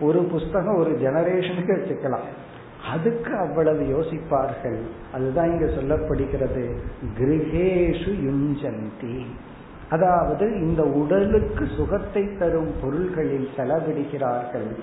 ஒரு 0.00 0.18
புஸ்தகம் 0.18 0.76
ஒரு 0.76 0.90
ஜெனரேஷனுக்கு 0.90 1.72
வச்சுக்கலாம். 1.72 2.26
அதுக்கு 2.92 3.36
அவ்வளவு 3.36 3.80
யோசிப்பார்கள். 3.80 4.78
அதுதான் 5.12 5.50
இங்க 5.50 5.64
சொல்லப்படுகிறது. 5.64 6.76
கிரகேஷு 7.18 8.10
யுஞ்சந்தி. 8.28 9.26
அதாவது 9.88 10.60
இந்த 10.60 10.82
உடலுக்கு 10.82 11.66
சுகத்தை 11.76 12.36
தரும் 12.38 12.74
பொருள்களில் 12.82 13.48
செலவிடுகிறார்கள். 13.56 14.78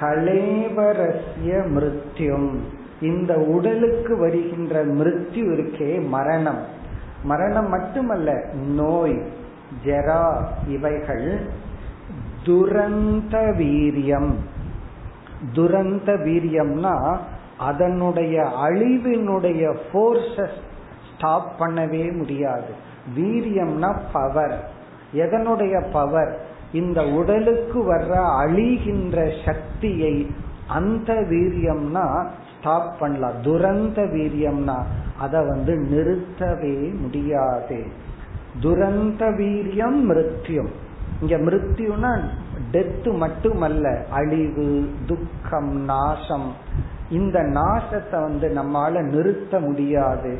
கலேவரஸ்ய 0.00 1.20
மிருத்யும் 1.44 2.54
இந்த 3.00 3.34
உடலுக்கு 3.34 4.16
வருகின்ற 4.16 4.86
மிருத்யு 4.86 5.52
இருக்கே 5.54 6.06
மரணம். 6.08 6.82
மரணம் 7.24 7.68
மட்டுமல்ல 7.68 8.30
நோய் 8.54 9.18
ஜெரா 9.84 10.24
இவைகள் 10.68 11.28
துரந்த 12.44 13.34
வீரியம். 13.58 14.32
துரந்த 15.52 16.12
வீரியம்னா 16.26 17.16
அதனுடைய 17.58 18.36
அழிவினுடைய 18.62 19.62
போர்ஸஸ் 19.92 20.58
ஸ்டாப் 21.10 21.50
பண்ணவே 21.58 22.16
முடியாது. 22.16 22.70
வீரியம்னா 23.16 23.90
பவர் 24.12 24.70
எதனுடைய 25.14 25.84
பவர் 25.92 26.32
இந்த 26.72 27.00
உடலுக்கு 27.02 27.80
வர்ற 27.92 28.12
அழிகின்ற 28.42 29.16
சக்தியை 29.44 30.30
அந்த 30.68 31.12
வீரியம்னா 31.12 32.06
ஸ்டாப் 32.52 32.98
பண்ணலாம். 32.98 33.42
துரந்த 33.42 34.02
வீரியம்னா 34.02 34.78
அதை 35.18 35.46
வந்து 35.46 35.74
நிறுத்தவே 35.74 37.00
முடியாது. 37.00 37.86
துரந்த 38.62 39.30
வீரியம் 39.30 40.00
மிருத்யும். 40.10 40.68
இங்க 41.20 41.36
மிருத்யுனா 41.36 42.20
டெத்து 42.72 43.16
மட்டுமல்ல 43.16 44.04
அழிவு 44.10 44.90
துக்கம் 45.06 45.84
நாசம். 45.84 46.52
இந்த 47.10 47.40
நாசத்தை 47.40 48.22
வந்து 48.22 48.48
நம்மால 48.48 49.02
நிறுத்த 49.02 49.60
முடியாது. 49.60 50.38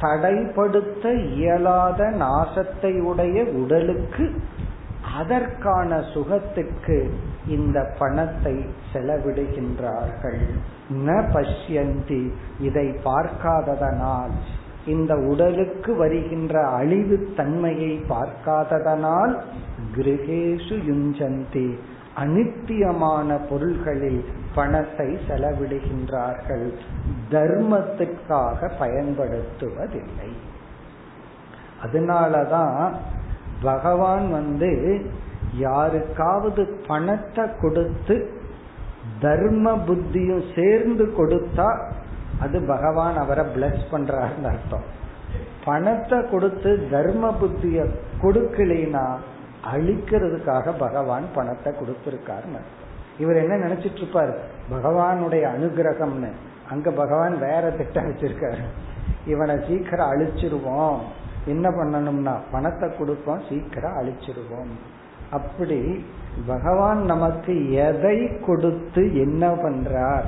தடைப்படுத்த 0.00 1.26
இயலாத 1.26 2.04
நாசத்தை 2.04 3.00
உடைய 3.00 3.44
உடலுக்கு 3.44 4.34
அதற்கான 5.18 6.00
சுகத்துக்கு 6.14 7.10
இந்த 7.46 7.94
பணத்தை 7.98 8.64
செலவிடுகின்றார்கள். 8.92 10.40
ந 10.90 11.24
பஷ்யந்தி. 11.32 12.32
இதை 12.60 12.96
பார்க்காததனால் 13.04 14.30
இந்த 14.86 15.16
உடலுக்கு 15.16 15.94
வருகின்ற 15.94 16.66
அழிவு 16.66 17.32
தன்மையை 17.36 18.04
பார்க்காததனால் 18.08 19.40
கிரகேஷு 19.96 20.76
யுஞ்சந்தி. 20.90 21.78
அனித்தியமான 22.16 23.38
பொருள்களில் 23.48 24.24
பணத்தை 24.54 25.18
செலவிடுகின்றார்கள். 25.28 26.72
தர்மத்திற்காக 27.30 28.70
பயன்படுத்துவதில்லை. 28.78 30.30
அதனாலதான் 31.84 32.92
பகவான் 33.62 34.30
வந்து 34.30 35.00
யாருக்காவது 35.54 36.80
பணத்தை 36.86 37.44
கொடுத்து 37.60 38.35
தர்ம 39.20 39.76
புத்தியும் 39.76 40.44
சேர்ந்து 40.54 41.04
கொடுத்தா 41.18 41.80
அது 42.40 42.60
பகவான் 42.60 43.16
அவரை 43.16 43.44
பிளஸ் 43.44 43.82
பண்றாருன்னு 43.90 44.48
அர்த்தம். 44.48 44.82
பணத்தை 45.64 46.28
கொடுத்து 46.30 46.88
தர்ம 46.90 47.32
புத்திய 47.32 47.86
கொடுக்கலைனா 48.22 49.16
அழிக்கிறதுக்காக 49.72 50.78
பகவான் 50.78 51.24
பணத்தை 51.34 51.72
கொடுத்திருக்காருன்னு 51.72 52.58
அர்த்தம். 52.60 52.84
இவர் 53.18 53.36
என்ன 53.36 53.54
நினைச்சிட்டு 53.66 54.00
இருப்பாரு? 54.02 54.34
பகவானுடைய 54.70 55.44
அனுகிரகம்னு. 55.54 56.30
அங்க 56.70 56.90
பகவான் 56.90 57.38
வேற 57.38 57.70
திட்டம் 57.70 58.04
வச்சிருக்காரு. 58.04 58.64
இவனை 59.26 59.56
சீக்கிரம் 59.68 60.12
அழிச்சிருவோம். 60.12 60.98
என்ன 61.46 61.68
பண்ணணும்னா 61.70 62.34
பணத்தை 62.52 62.96
கொடுப்போம் 62.98 63.42
சீக்கிரம் 63.48 63.96
அழிச்சிருவோம். 63.98 64.72
அப்படி 65.36 66.04
பகவான் 66.46 67.02
நமக்கு 67.04 67.72
எதை 67.72 68.40
கொடுத்து 68.46 69.02
என்ன 69.20 69.50
பண்றார்? 69.54 70.26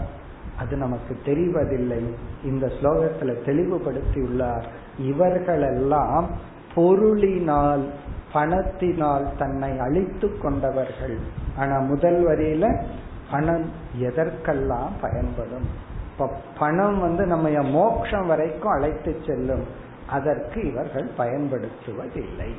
அது 0.59 0.77
நமக்கு 0.77 1.17
தெரிவதில்லை. 1.25 2.03
இந்த 2.45 2.67
ஸ்லோகத்துல 2.67 3.45
தெளிவுபடுத்தி 3.45 4.21
உள்ளார். 4.21 4.67
இவர்களெல்லாம் 4.99 6.27
பொருளினால் 6.75 7.85
பணத்தினால் 8.33 9.27
தன்னை 9.39 9.79
அழித்து 9.79 10.39
கொண்டவர்கள். 10.39 11.17
ஆனா 11.57 11.79
முதல் 11.79 12.27
வரியில 12.27 12.85
பணம் 13.31 13.71
எதற்கெல்லாம் 13.99 14.93
பயன்படும்? 15.01 15.69
இப்ப 16.13 16.31
பணம் 16.59 17.01
வந்து 17.01 17.27
நம்ம 17.27 17.63
மோட்சம் 17.63 18.27
வரைக்கும் 18.27 18.73
அழைத்து 18.73 19.17
செல்லும். 19.27 19.65
அதற்கு 20.09 20.71
இவர்கள் 20.71 21.11
பயன்படுத்துவதில்லை. 21.17 22.51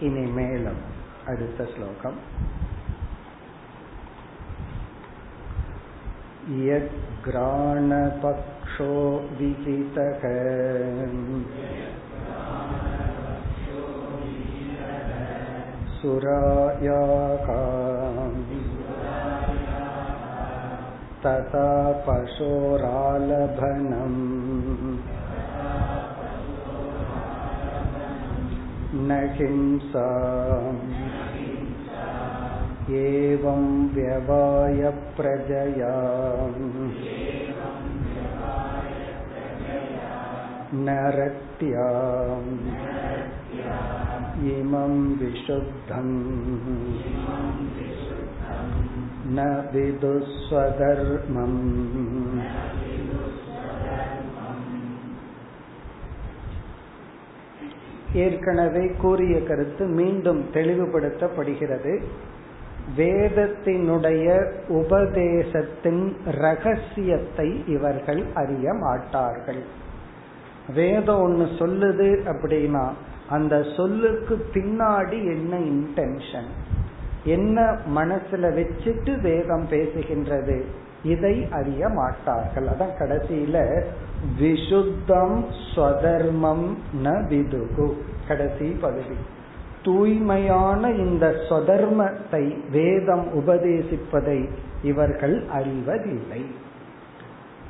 இனி 0.00 0.30
மேலும் 0.30 0.82
அடுத்த 1.26 1.68
ஸ்லோகம் 1.74 2.20
यद्घ्राणपक्षो 6.66 8.92
विहितः 9.38 10.22
सुरायाः 15.98 17.48
तथा 21.24 21.66
पशोरालभनम् 22.06 24.18
न 29.02 29.18
हिंसा 29.38 30.06
एवं 32.98 33.64
व्यवाय 33.94 34.90
प्रजया 35.16 35.92
नरत्या 40.86 41.88
इमं 44.54 44.94
विशुद्धम् 45.20 46.14
न 49.36 49.46
विदुस्वधर्मम् 49.74 51.58
ஏற்கனவே 58.13 58.87
கூறிய 58.87 59.43
கருத்து 59.43 59.85
மீண்டும் 59.85 60.45
தெளிவுபடுத்தப்படுகிறது. 60.53 62.01
வேதத்தினுடைய 62.97 64.51
உபதேசத்தின் 64.67 66.15
ரகசியத்தை 66.25 67.63
இவர்கள் 67.67 68.23
அறிய 68.33 68.73
மாட்டார்கள். 68.73 69.81
வேதம் 70.75 71.21
ஒன்னு 71.21 71.43
சொல்லுது 71.43 72.09
அப்படின்னா 72.25 72.89
அந்த 73.29 73.63
சொல்லுக்கு 73.77 74.45
பின்னாடி 74.53 75.19
என்ன 75.23 75.57
இன்டென்ஷன் 75.57 76.49
என்ன 77.23 77.77
மனசுல 77.95 78.49
வச்சுட்டு 78.57 79.21
வேதம் 79.21 79.67
பேசுகின்றது? 79.69 80.63
இதை 81.03 81.47
அறிய 81.51 81.89
மாட்டார்கள். 81.89 82.65
அதான் 82.65 82.97
கடைசியில 82.99 83.83
விசுத்தம் 84.39 85.45
ஸ்வதர்மம் 85.75 86.67
ந 87.03 87.11
விதுகு. 87.29 87.93
கடைசி 88.27 88.65
பகுதி. 88.65 89.15
தூய்மையான 89.83 90.91
இந்த 90.91 91.35
சொதர்மத்தை 91.49 92.69
வேதம் 92.69 93.27
உபதேசிப்பதை 93.33 94.49
இவர்கள் 94.83 95.45
அறிவதில்லை. 95.53 96.45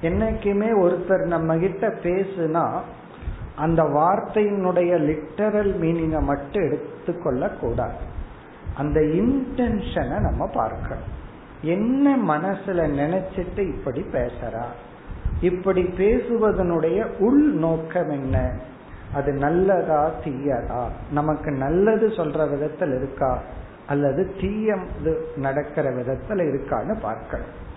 என்னைக்குமே 0.01 0.69
ஒருத்தர் 0.81 1.25
நம்ம 1.25 1.57
கிட்ட 1.57 1.87
பேசுனா 1.87 2.79
அந்த 3.55 3.83
வார்த்தையினுடைய 3.83 4.91
லிட்டரல் 4.99 5.73
மீனிங்கை 5.81 6.21
மட்டும் 6.21 6.63
எடுத்துக்கொள்ள 6.63 7.49
கூடாது 7.49 8.03
அந்த 8.75 8.99
இன்டென்ஷனை 8.99 10.19
நம்ம 10.19 10.47
பார்க்கணும். 10.53 11.21
என்ன 11.63 12.17
மனசுல 12.17 12.81
நினைச்சிட்டு 12.99 13.57
இப்படி 13.57 14.01
பேசுறா? 14.01 14.63
இப்படி 15.41 15.83
பேசுவதனுடைய 15.83 17.17
உள் 17.19 17.53
நோக்கம் 17.53 18.09
என்ன? 18.09 18.51
அது 19.13 19.31
நல்லதா 19.31 20.11
தீயதா? 20.23 20.87
நமக்கு 21.11 21.51
நல்லது 21.51 22.07
சொல்ற 22.07 22.49
விதத்தில் 22.49 22.95
இருக்கா? 22.95 23.41
அல்லது 23.87 24.35
தீயது 24.41 25.27
நடக்கிற 25.35 25.91
விதத்தில் 25.91 26.37
இருக்கான்னு 26.37 26.99
பார்க்கணும். 26.99 27.71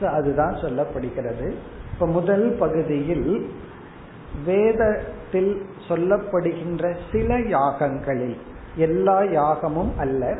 அதுதான் 0.00 0.54
சொல்லப்படுகிறது. 0.54 1.54
இப்ப 1.92 2.06
முதல் 2.06 2.56
பகுதியில் 2.58 3.50
வேதத்தில் 4.44 5.66
சொல்லப்படுகின்ற 5.88 6.96
சில 7.12 7.38
யாகங்களில் 7.38 8.36
எல்லா 8.76 9.22
யாகமும் 9.22 9.98
அல்ல 9.98 10.38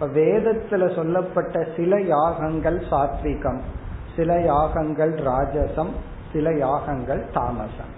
இப்ப 0.00 0.20
வேதத்துல 0.20 0.94
சொல்லப்பட்ட 0.94 1.66
சில 1.76 2.00
யாகங்கள் 2.00 2.76
சாத்விகம் 2.90 3.58
சில 4.16 4.40
யாகங்கள் 4.40 5.14
ராஜசம் 5.14 5.90
சில 6.32 6.52
யாகங்கள் 6.52 7.22
தாமசம். 7.32 7.90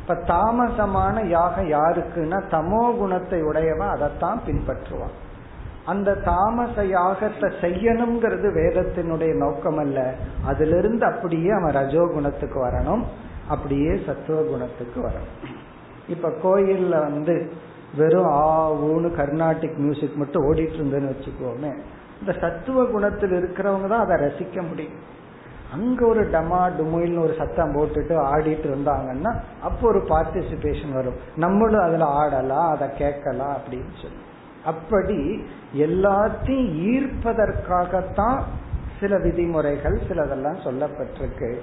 இப்ப 0.00 0.14
தாமசமான 0.14 1.26
யாகம் 1.26 1.70
யாருக்குன்னா 1.70 2.38
தமோ 2.50 2.96
குணத்தை 2.98 3.42
உடையவன் 3.42 3.88
அதைத்தான் 3.88 4.40
பின்பற்றுவான். 4.46 5.16
அந்த 5.86 6.14
தாமச 6.14 6.84
யாகத்தை 6.84 7.48
செய்யணுங்கிறது 7.60 8.48
வேதத்தினுடைய 8.60 9.36
நோக்கம் 9.36 9.78
அல்ல 9.78 10.14
அதிலிருந்து 10.46 11.06
அப்படியே 11.06 11.50
அவன் 11.50 11.74
ரஜோ 11.74 12.04
குணத்துக்கு 12.14 12.66
வரணும் 12.66 13.02
அப்படியே 13.48 14.00
சத்துவ 14.06 14.42
குணத்துக்கு 14.42 15.00
வரணும். 15.00 15.56
இப்ப 16.08 16.28
கோயில்ல 16.42 16.90
வந்து 16.90 17.52
வெறும் 17.96 18.24
ஆ 18.24 18.72
ஊன்னு 18.72 19.10
கர்நாடிக் 19.18 19.76
மியூசிக் 19.76 20.14
மட்டும் 20.14 20.54
ஓடிட்டு 20.54 20.78
இருந்ததுன்னு 20.80 21.14
வச்சுக்கோமே. 21.14 21.76
இந்த 22.20 22.32
சத்துவ 22.40 22.84
குணத்தில் 22.84 23.30
இருக்கிறவங்க 23.30 23.88
தான் 23.88 24.06
அதை 24.06 24.16
ரசிக்க 24.16 24.68
முடியும். 24.68 25.16
அங்க 25.72 26.06
ஒரு 26.06 26.30
டமா 26.30 26.60
டுமுயில்னு 26.78 27.22
ஒரு 27.22 27.34
சத்தம் 27.38 27.74
போட்டுட்டு 27.76 28.14
ஆடிட்டு 28.34 28.66
இருந்தாங்கன்னா 28.68 29.40
அப்போ 29.62 29.88
ஒரு 29.88 29.98
பார்ட்டிசிபேஷன் 29.98 30.92
வரும். 30.94 31.14
நம்மளும் 31.36 31.80
அதுல 31.80 32.04
ஆடலாம் 32.04 32.70
அதை 32.70 32.88
கேட்கலாம் 32.96 33.56
அப்படின்னு 33.56 33.92
சொல்லி. 34.02 34.16
அப்படி 34.64 35.44
எல்லாத்தையும் 35.76 36.70
ஈர்ப்பதற்காகத்தான் 36.92 38.42
சில 39.00 39.18
விதிமுறைகள் 39.18 40.00
சிலதெல்லாம் 40.08 40.64
சொல்லப்பட்டிருக்கு. 40.64 41.58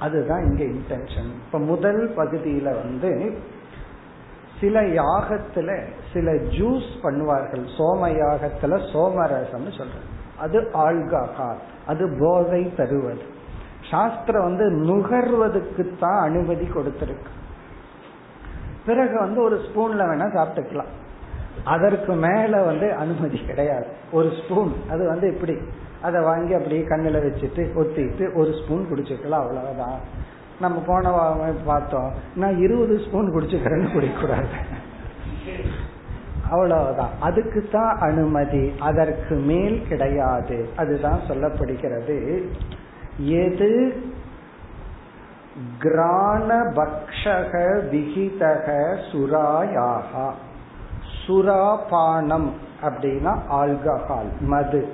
அதுதான் 0.00 0.44
இங்க 0.44 0.64
இன்டென்ஷன் 0.64 1.30
இப்ப 1.46 1.58
முதல் 1.58 2.14
பகுதியில 2.16 2.62
வந்து 2.62 3.38
சில 4.60 4.80
யாகத்துல 4.80 5.84
சில 6.12 6.32
ஜூஸ் 6.32 6.90
பண்ணுவார்கள். 7.02 7.68
சோம 7.78 8.08
யாகத்துல 8.08 8.78
சோமரசம்னு 8.92 9.72
சொல்றாங்க. 9.78 10.38
அது 10.38 10.60
ஆல்கஹால். 10.60 11.56
அது 11.86 12.16
போதை 12.20 12.74
தருவது. 12.76 13.22
சாஸ்திரம் 13.90 14.42
வந்து 14.42 14.70
நுகர்வதுக்கு 14.70 15.98
தான் 16.00 16.22
அனுமதி 16.22 16.64
கொடுத்திருக்கு. 16.64 17.28
பிறகு 18.86 19.18
வந்து 19.18 19.42
ஒரு 19.42 19.56
ஸ்பூன்ல 19.56 19.98
வேணா 19.98 20.26
சாப்பிட்டுக்கலாம். 20.26 21.06
அதற்கு 21.64 22.12
மேல 22.12 22.62
வந்து 22.62 22.92
அனுமதி 22.92 23.44
கிடையாது. 23.46 23.86
ஒரு 24.12 24.30
ஸ்பூன். 24.30 24.72
அது 24.90 25.06
வந்து 25.06 25.34
இப்படி. 25.34 25.58
அதை 26.02 26.22
வாங்கி 26.22 26.52
அப்படியே 26.52 26.84
கண்ணில் 26.84 27.14
வச்சுட்டு 27.14 27.70
ஒத்திட்டு 27.74 28.34
ஒரு 28.34 28.52
ஸ்பூன் 28.52 28.86
குடிச்சுக்கலாம். 28.90 29.30
அவ்வளவுதான். 29.30 29.98
நம்ம 30.60 30.82
போன 30.86 31.10
பார்த்தோம். 31.64 32.12
நான் 32.34 32.58
இருபது 32.58 33.00
ஸ்பூன் 33.08 33.34
குடிச்சுக்கிறேன்னு 33.34 33.90
குடிக்கூடாது 33.94 34.46
அவ்வளவுதான். 36.50 37.10
அதுக்கு 37.20 37.68
தான் 37.72 37.98
அனுமதி. 37.98 38.72
அதற்கு 38.80 39.34
மேல் 39.34 39.86
கிடையாது. 39.88 40.68
அதுதான் 40.76 41.20
சொல்லப்படுகிறது. 41.28 42.48
எது? 43.18 44.02
கிராண 45.78 46.62
பக்ஷக 46.62 47.82
விகிதக 47.92 48.96
சுராயாக. 49.12 50.30
சுராபானம் 51.26 52.50
அப்படின்னா 52.82 53.38
ஆல்கஹால் 53.50 54.38
மது. 54.40 54.88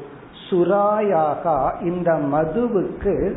சுராயாகா 0.51 1.83
இந்த 1.83 2.13
மதுவுக்கு 2.13 3.37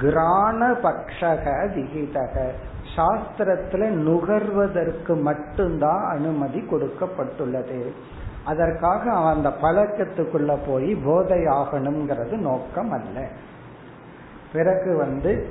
கிராணபக்ஷக 0.00 1.44
விகிதக. 1.76 2.48
சாஸ்திரத்துல 2.96 3.88
நுகர்வதற்கு 4.06 5.20
மட்டும்தான் 5.22 6.04
அனுமதி 6.04 6.60
கொடுக்கப்பட்டுள்ளது. 6.60 7.92
அதற்காக 8.44 9.10
அவன் 9.10 9.34
அந்த 9.34 9.52
பழக்கத்துக்குள்ள 9.62 10.58
போய் 10.66 10.94
போதை 10.94 11.38
ஆகணுங்கிறது 11.38 12.36
நோக்கம் 12.36 12.90
அல்ல 12.90 13.26
பிறகு 14.52 14.96
வந்து 14.96 15.48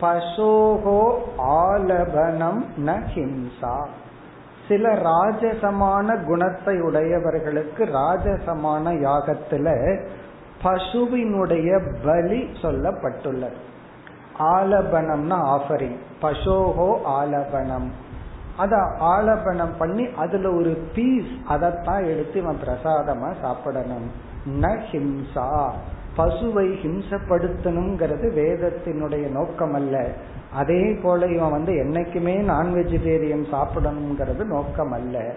பசோகோ 0.00 1.14
ஆலபனம் 1.38 2.62
ந 2.86 2.98
ஹிம்சா. 3.14 3.86
சில 4.68 4.94
ராஜசமான 4.94 6.24
குணத்தை 6.24 6.80
உடையவர்களுக்கு 6.80 7.84
ராஜசமான 7.84 8.92
யாகத்துல 9.06 9.96
பசுவினுடைய 10.64 11.94
பலி 12.04 12.42
சொல்லப்பட்டுள்ளது. 12.62 13.58
ஆலபனம்னா 14.38 15.58
ஆஃபரிங் 15.58 15.96
பசோகோ 16.22 16.96
ஆலபனம். 17.04 17.90
அத 18.56 18.76
ஆலபனம் 19.00 19.76
பண்ணி 19.78 20.08
அதுல 20.16 20.50
ஒரு 20.50 20.88
பீஸ் 20.94 21.30
அதைத்தான் 21.46 22.04
எடுத்து 22.04 22.40
இவன் 22.40 22.58
பிரசாதமா 22.66 23.32
சாப்பிடணும். 23.40 24.10
ந 24.60 24.80
ஹிம்சா. 24.90 25.70
பசுவை 26.16 26.68
ஹிம்சப்படுத்தணுங்கிறது 26.82 28.26
வேதத்தினுடைய 28.34 29.30
நோக்கம் 29.30 29.72
அல்ல 29.72 30.12
அதே 30.52 30.92
போல 31.02 31.26
இவன் 31.26 31.50
வந்து 31.50 31.72
என்னைக்குமே 31.72 32.38
நான் 32.38 32.74
வெஜிடேரியன் 32.74 33.44
சாப்பிடணுங்கிறது 33.52 34.44
நோக்கம் 34.44 34.92
அல்ல 34.92 35.32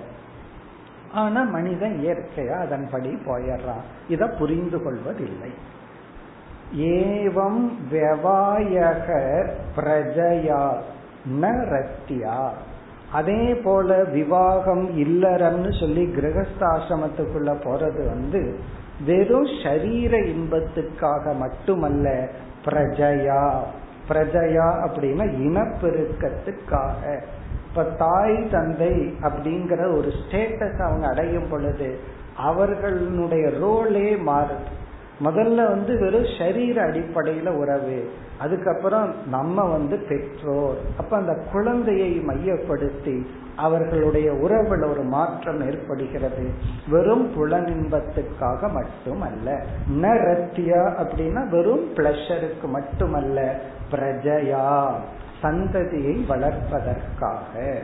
ஆனா 1.13 1.41
மனிதன் 1.41 1.99
இயற்கையா 2.05 2.59
அதன்படி 2.59 3.17
போயிடுறான். 3.25 3.83
இத 4.07 4.27
புரிந்து 4.27 4.83
கொள்வதில்லை. 4.83 5.49
ஏவம் 6.77 7.69
வெவாயக 7.91 9.07
பிரஜயா 9.75 10.75
ந 11.41 11.73
ரத்தியா. 11.73 12.49
அதே 13.11 13.55
போல 13.55 14.03
விவாகம் 14.03 14.99
இல்லறம்னு 14.99 15.79
சொல்லி 15.79 16.05
கிரகஸ்தாசிரமத்துக்குள்ள 16.05 17.55
போறது 17.63 18.05
வந்து 18.05 18.59
வெறும் 19.05 19.47
சரீர 19.63 20.17
இன்பத்துக்காக 20.17 21.35
மட்டுமல்ல 21.35 22.27
பிரஜயா. 22.65 23.53
பிரஜையா 24.09 24.87
அப்படின்னா 24.87 25.25
இனப்பெருக்கத்துக்காக. 25.37 27.19
இப்ப 27.75 27.89
தாய் 27.97 28.49
தந்தை 28.49 29.13
அப்படிங்கிற 29.21 29.97
ஒரு 29.97 30.07
ஸ்டேட்டஸ் 30.07 30.81
அவங்க 30.81 31.07
அடையும் 31.07 31.49
பொழுது 31.49 31.99
அவர்களுடைய 32.37 33.47
ரோலே 33.47 34.17
மாறுது. 34.29 34.81
முதல்ல 35.23 35.55
வந்து 35.55 35.99
வெறும் 35.99 36.25
சரீர 36.37 36.87
அடிப்படையில 36.87 37.49
உறவு. 37.49 38.11
அதுக்கப்புறம் 38.37 39.13
நம்ம 39.29 39.65
வந்து 39.65 39.97
பெற்றோர். 39.97 40.77
அப்ப 40.97 41.17
அந்த 41.17 41.37
குழந்தையை 41.51 42.09
மையப்படுத்தி 42.09 43.25
அவர்களுடைய 43.55 44.31
உறவுல 44.31 44.89
ஒரு 44.89 45.03
மாற்றம் 45.03 45.69
ஏற்படுகிறது. 45.69 46.49
வெறும் 46.87 47.31
புலனின்பத்துக்காக 47.33 48.71
மட்டுமல்ல. 48.71 49.63
ந 50.01 50.01
ரத்தியா 50.01 51.05
அப்படின்னா 51.05 51.49
வெறும் 51.49 51.93
பிளஷருக்கு 51.93 52.67
மட்டுமல்ல. 52.67 53.59
பிரஜயா. 53.91 54.91
சந்ததியை 55.43 56.25
வளர்ப்பதற்காக. 56.29 57.81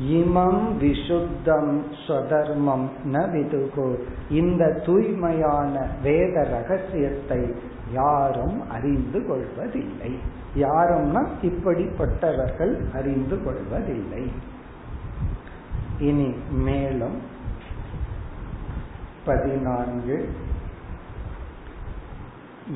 இமம் 0.00 0.62
விசுத்தம் 0.80 1.82
ஸ்வதர்மம் 2.06 2.88
ந 3.12 3.20
விதுகு. 3.28 3.98
இந்த 4.30 4.82
தூய்மையான 4.86 5.86
வேத 6.02 6.42
ரகசியத்தை 6.42 7.54
யாரும் 7.92 8.70
அறிந்து 8.70 9.26
கொள்வதில்லை. 9.26 10.18
யாரும்னா 10.56 11.26
இப்படிப்பட்டவர்கள் 11.42 12.92
அறிந்து 12.92 13.44
கொள்வதில்லை. 13.44 14.32
இனி 15.98 16.34
மேலும் 16.50 17.18
பதினான்கு. 19.24 20.28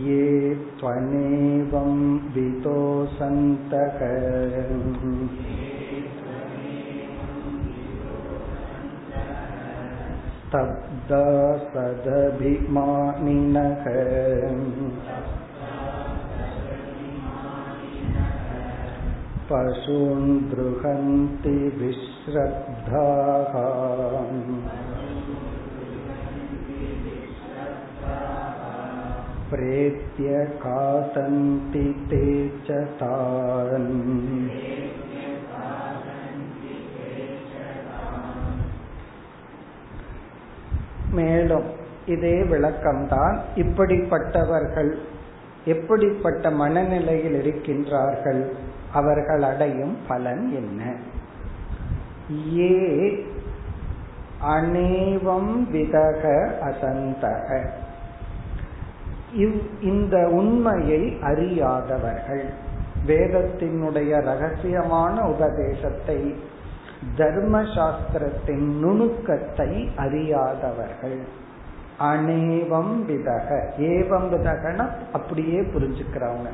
ये 0.02 0.56
त्वनेवं 0.80 1.92
वितोषन्तः 2.36 4.00
स्तब्धा 10.54 11.26
सदभिमानिनः 11.74 12.56
पशून् 19.52 20.28
दृहन्ति 20.52 21.56
विश्रद्धाः 21.80 23.56
प्रेत्य 29.50 30.30
खादन्ति 30.60 31.88
ते 32.10 32.26
च 32.66 32.80
तान् 33.00 33.92
மேலும் 41.18 41.68
இதே 42.06 42.38
விளக்கம்தான் 42.44 43.36
இப்படிப்பட்டவர்கள் 43.56 44.90
எப்படிப்பட்ட 45.66 46.50
மனநிலையில் 46.52 47.38
இருக்கின்றார்கள் 47.42 48.42
அவர்கள் 48.94 49.44
அடையும் 49.44 49.96
பலன் 50.08 50.44
என்ன 50.54 50.82
ஏ 52.64 52.74
அநேவம் 54.48 55.54
விதக 55.72 56.24
அசந்தக 56.64 57.50
இந்த 59.81 60.29
உண்மையை 60.29 61.19
அறியாதவர்கள். 61.23 62.45
வேதத்தினுடைய 63.07 64.23
ரகசியமான 64.23 65.21
உபதேசத்தை 65.21 66.35
தர்ம 67.17 67.63
சாஸ்திரத்தின் 67.63 68.79
நுணுக்கத்தை 68.83 69.89
அறியாதவர்கள். 69.97 71.19
அநேவம் 72.01 73.05
விதக. 73.07 73.63
ஏவம் 73.79 74.29
விதகன 74.29 74.89
அப்படியே 75.13 75.61
புரிஞ்சுக்கிறவங்க. 75.61 76.49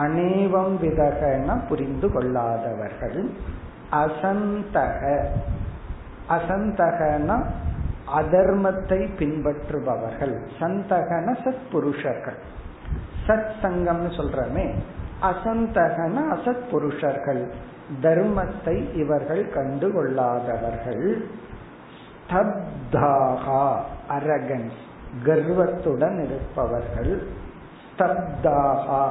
அநேவம் 0.00 0.76
விதகன 0.82 1.60
புரிந்து 1.68 2.08
கொள்ளாதவர்கள். 2.08 3.30
அசந்தக. 3.92 5.24
அசந்தகன 6.28 7.42
அதர்மத்தை 8.12 9.08
பின்பற்றுபவர்கள். 9.18 10.40
சந்தகன 10.58 11.36
சத் 11.44 11.70
புருஷர்கள் 11.72 12.36
சத் 13.26 13.50
சங்கம்னு 13.62 14.10
சொல்றமே 14.16 14.74
அசந்தகன 15.22 16.16
அசத் 16.32 16.68
புருஷர்கள் 16.70 17.50
தர்மத்தை 18.02 18.94
இவர்கள் 18.94 19.44
கண்டுகொள்ளாதவர்கள். 19.54 21.24
ஸ்தப்தாகா 22.30 23.76
அரகன்ஸ் 24.08 24.80
கர்வத்துடன் 25.24 26.24
இருப்பவர்கள். 26.24 27.28
ஸ்தப்தாகா. 27.98 29.08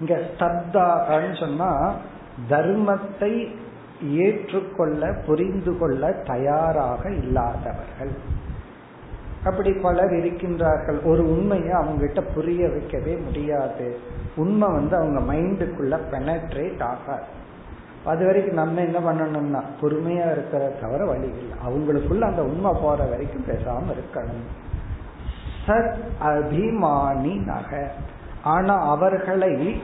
இங்க 0.00 0.20
ஸ்தப்தாகன்னு 0.38 1.40
சொன்னா 1.40 1.94
தர்மத்தை 2.48 3.54
ஏற்றுக்கொள்ள 4.10 5.12
புரிந்து 5.26 5.78
கொள்ள 5.78 6.12
தயாராக 6.12 7.10
இல்லாதவர்கள். 7.10 8.42
அப்படி 9.44 9.72
பலர் 9.72 10.10
இருக்கின்றார்கள். 10.10 11.04
ஒரு 11.04 11.30
உண்மையை 11.30 11.68
அவங்ககிட்ட 11.68 12.24
புரிய 12.34 12.68
வைக்கவே 12.68 13.14
முடியாது. 13.14 13.98
உண்மை 14.36 14.68
வந்து 14.72 14.96
அவங்க 14.96 15.32
மைண்டுக்குள்ள 15.32 15.98
பெனட்ரேட் 16.10 16.82
ஆகாது. 16.82 17.42
அது 18.04 18.26
வரைக்கும் 18.26 18.54
நம்ம 18.54 18.80
என்ன 18.80 18.98
பண்ணணும்னா 18.98 19.62
பொறுமையா 19.80 20.30
இருக்கிற 20.30 20.68
தவிர 20.68 21.04
வழி 21.04 21.28
இல்லை. 21.28 21.56
அவங்களுக்குள்ள 21.66 22.20
அந்த 22.20 22.42
உண்மை 22.42 22.72
போற 22.82 23.04
வரைக்கும் 23.04 23.44
பேசாம 23.44 23.82
இருக்கணும். 23.90 24.72
சத் 25.66 25.96
அபிமானி 26.22 27.44
நக. 27.44 27.90
ஆனா 28.42 28.88
அவர்களை 28.88 29.82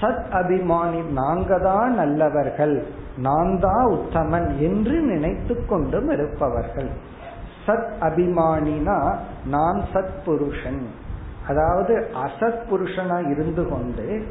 சத் 0.00 0.24
அபிமானி 0.30 1.04
நாங்க 1.04 1.58
தான் 1.58 1.94
நல்லவர்கள். 1.94 2.86
நான் 3.20 3.58
தான் 3.60 3.86
உத்தமன் 3.86 4.58
என்று 4.58 5.00
நினைத்து 5.00 5.66
கொண்டும் 5.66 6.10
இருப்பவர்கள். 6.10 6.90
சத் 7.66 7.90
அபிமானினா 8.00 9.16
நான் 9.46 9.80
சத் 9.92 10.18
புருஷன். 10.24 10.86
அதாவது 11.48 12.10
அசத் 12.26 12.62
புருஷனா 12.70 13.30
இருந்து 13.30 13.68
கொண்டு 13.68 14.26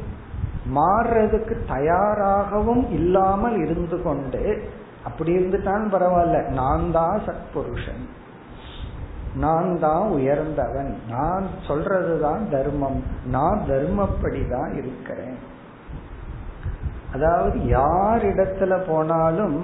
மாறுறதுக்கு 0.74 1.54
தயாராகவும் 1.68 2.90
இல்லாமல் 2.90 3.56
இருந்து 3.64 4.02
கொண்டு 4.02 4.42
அப்படி 5.04 5.36
இருந்துட்டான் 5.36 5.84
பரவாயில்ல. 5.92 6.48
நான் 6.48 6.90
தான் 6.92 7.20
சத்புருஷன் 7.26 8.02
நான் 9.34 9.78
தான் 9.78 10.06
உயர்ந்தவன். 10.08 10.96
நான் 11.10 11.46
சொல்றதுதான் 11.68 12.42
தர்மம். 12.50 13.02
நான் 13.26 13.60
தர்மப்படி 13.68 14.50
தான் 14.50 14.72
இருக்கிறேன். 14.76 15.36
அதாவது 17.14 17.58
யார் 17.66 18.24
இடத்துல 18.32 18.72
போனாலும் 18.86 19.58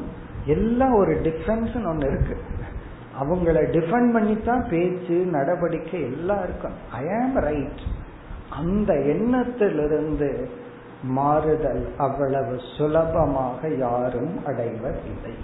எல்லாம் 0.55 0.95
ஒரு 0.95 1.13
டிஃபரன்ஸ் 1.27 1.75
ஒன்று 1.91 2.09
இருக்கு. 2.11 2.37
அவங்கள 3.21 3.59
டிஃபெண்ட் 3.77 4.13
பண்ணித்தான் 4.13 4.65
பேச்சு 4.71 5.17
நடவடிக்கை 5.37 6.01
எல்லாம் 6.11 6.43
இருக்கும். 6.47 6.77
ஐ 7.01 7.05
ஆம் 7.21 7.39
ரைட் 7.49 7.83
அந்த 8.59 8.93
எண்ணத்திலிருந்து 9.13 10.31
மாறுதல் 11.19 11.85
அவ்வளவு 11.97 12.55
சுலபமாக 12.77 13.69
யாரும் 13.79 14.35
அடைவர் 14.47 14.99
இல்லை 15.13 15.35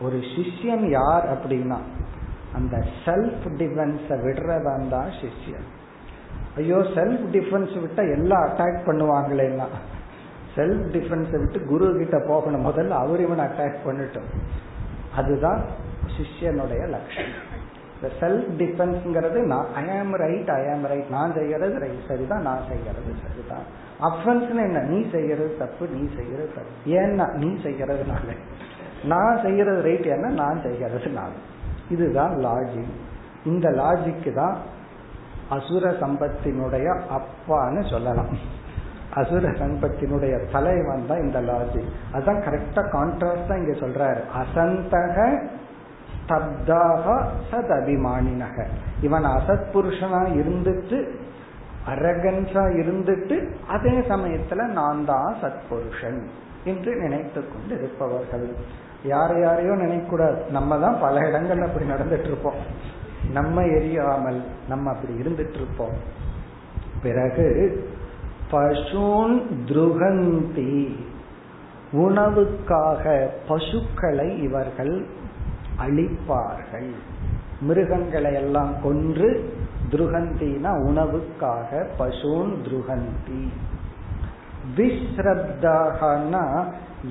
ஒரு 0.00 0.18
சிஷ்யன் 0.34 0.86
யார் 0.90 1.26
அப்படின்னா 1.34 1.78
அந்த 2.54 2.76
செல்ஃப் 3.04 3.44
டிஃபென்ஸ 3.60 4.08
விடுறதான் 4.24 4.84
தான் 4.88 5.10
சிஷ்யன். 5.20 5.68
ஐயோ 6.56 6.78
செல்ஃப் 6.96 7.26
டிஃபென்ஸ் 7.36 7.74
விட்டா 7.82 8.02
எல்லாம் 8.16 8.42
அட்டாக் 8.46 8.80
பண்ணுவாங்களேன்னா 8.86 9.68
செல்ஃப் 10.56 10.86
டிஃபென்ஸை 10.94 11.38
விட்டு 11.38 11.64
குரு 11.64 11.96
கிட்ட 11.96 12.24
போகணும். 12.28 12.66
முதல்ல 12.66 12.88
அவர் 12.88 13.20
இவனை 13.20 13.44
அட்டாக் 13.44 13.76
பண்ணிட்டோம். 13.86 14.30
அதுதான் 15.16 15.60
சிஷ்யனுடைய 16.06 16.88
லட்சணம். 16.88 17.60
இந்த 17.94 18.14
செல்ஃப் 18.20 18.50
டிஃபென்ஸ்ங்கிறது 18.60 19.46
நான் 19.46 19.66
ஐ 19.74 19.98
ஆம் 19.98 20.14
ரைட் 20.14 20.50
ஐ 20.50 20.70
ஆம் 20.70 20.84
ரைட் 20.84 21.08
நான் 21.08 21.34
செய்யறது 21.34 21.78
ரைட் 21.78 22.08
சரிதான் 22.08 22.42
நான் 22.42 22.60
செய்யறது 22.68 23.14
சரிதான். 23.22 23.64
அஃபென்ஸ்னு 24.00 24.62
என்ன? 24.62 24.80
நீ 24.80 25.10
செய்யறது 25.10 25.56
தப்பு 25.58 25.86
நீ 25.86 26.08
செய்யறது 26.16 26.50
தப்பு. 26.54 26.90
ஏன்னா 26.90 27.32
நீ 27.32 27.46
செய்யறதுனால 27.46 28.36
நான் 29.04 29.38
செய்யறது 29.42 29.82
ரைட் 29.82 30.04
என்ன 30.04 30.28
நான் 30.28 30.60
செய்யறதுனால 30.62 31.30
இதுதான் 31.90 32.36
லாஜிக் 32.36 33.00
இந்த 33.44 33.70
லாஜிக்கு 33.70 34.34
தான் 34.34 34.56
அசுர 35.48 35.90
சம்பத்தினுடைய 35.90 37.00
அப்பான்னு 37.10 37.90
சொல்லலாம். 37.90 38.60
அசுர 39.16 39.48
சம்பத்தினுடைய 39.62 40.34
தலைவன் 40.52 41.08
தான் 41.08 41.22
இந்த 41.24 41.40
லாஜிக் 41.40 41.90
அதுதான் 42.12 42.42
கரெக்டா 42.46 42.82
கான்ட்ராஸ்ட் 42.96 43.50
தான் 43.50 43.60
இங்க 43.62 43.74
சொல்றாரு. 43.82 44.20
அசந்தக 44.40 45.16
ஸ்தப்தாக 46.22 47.04
சத் 47.50 47.72
அபிமானினக 47.78 48.66
இவன் 49.00 49.26
அசத் 49.36 49.68
புருஷனா 49.74 50.20
இருந்துட்டு 50.40 50.98
அரகன்ஸா 51.92 52.64
இருந்துட்டு 52.82 53.36
அதே 53.66 53.94
சமயத்துல 54.12 54.66
நான் 54.78 55.04
தான் 55.04 55.36
சத்புருஷன் 55.42 56.20
என்று 56.64 56.90
நினைத்து 56.96 57.40
கொண்டு 57.48 57.72
இருப்பவர்கள் 57.74 58.46
யார் 59.04 59.34
யாரையோ 59.40 59.72
நினைக்கூடாது. 59.74 60.38
நம்ம 60.50 60.78
தான் 60.78 60.98
பல 61.00 61.14
இடங்கள்ல 61.20 61.68
அப்படி 61.68 61.86
நடந்துட்டு 61.86 62.28
இருப்போம் 62.30 62.60
நம்ம 63.32 63.62
எரியாமல் 63.78 64.40
நம்ம 64.68 64.90
அப்படி 64.90 65.12
இருந்துட்டு 65.22 65.58
இருப்போம் 65.60 65.96
பிறகு 67.02 67.46
பசுன் 68.52 69.64
துருகந்தி. 69.66 70.92
உணவுக்காக 71.92 73.28
பசுக்களை 73.48 74.42
இவர்கள் 74.42 75.06
அழிப்பார்கள். 75.78 76.92
மிருகங்களை 77.60 78.34
எல்லாம் 78.34 78.72
கொன்று 78.82 79.54
துருகந்தினா 79.90 80.70
உணவுக்காக 80.88 81.86
பசுன் 81.98 82.62
துருகந்தி. 82.64 83.44
விஸ்ரப்தாகனா 84.76 86.64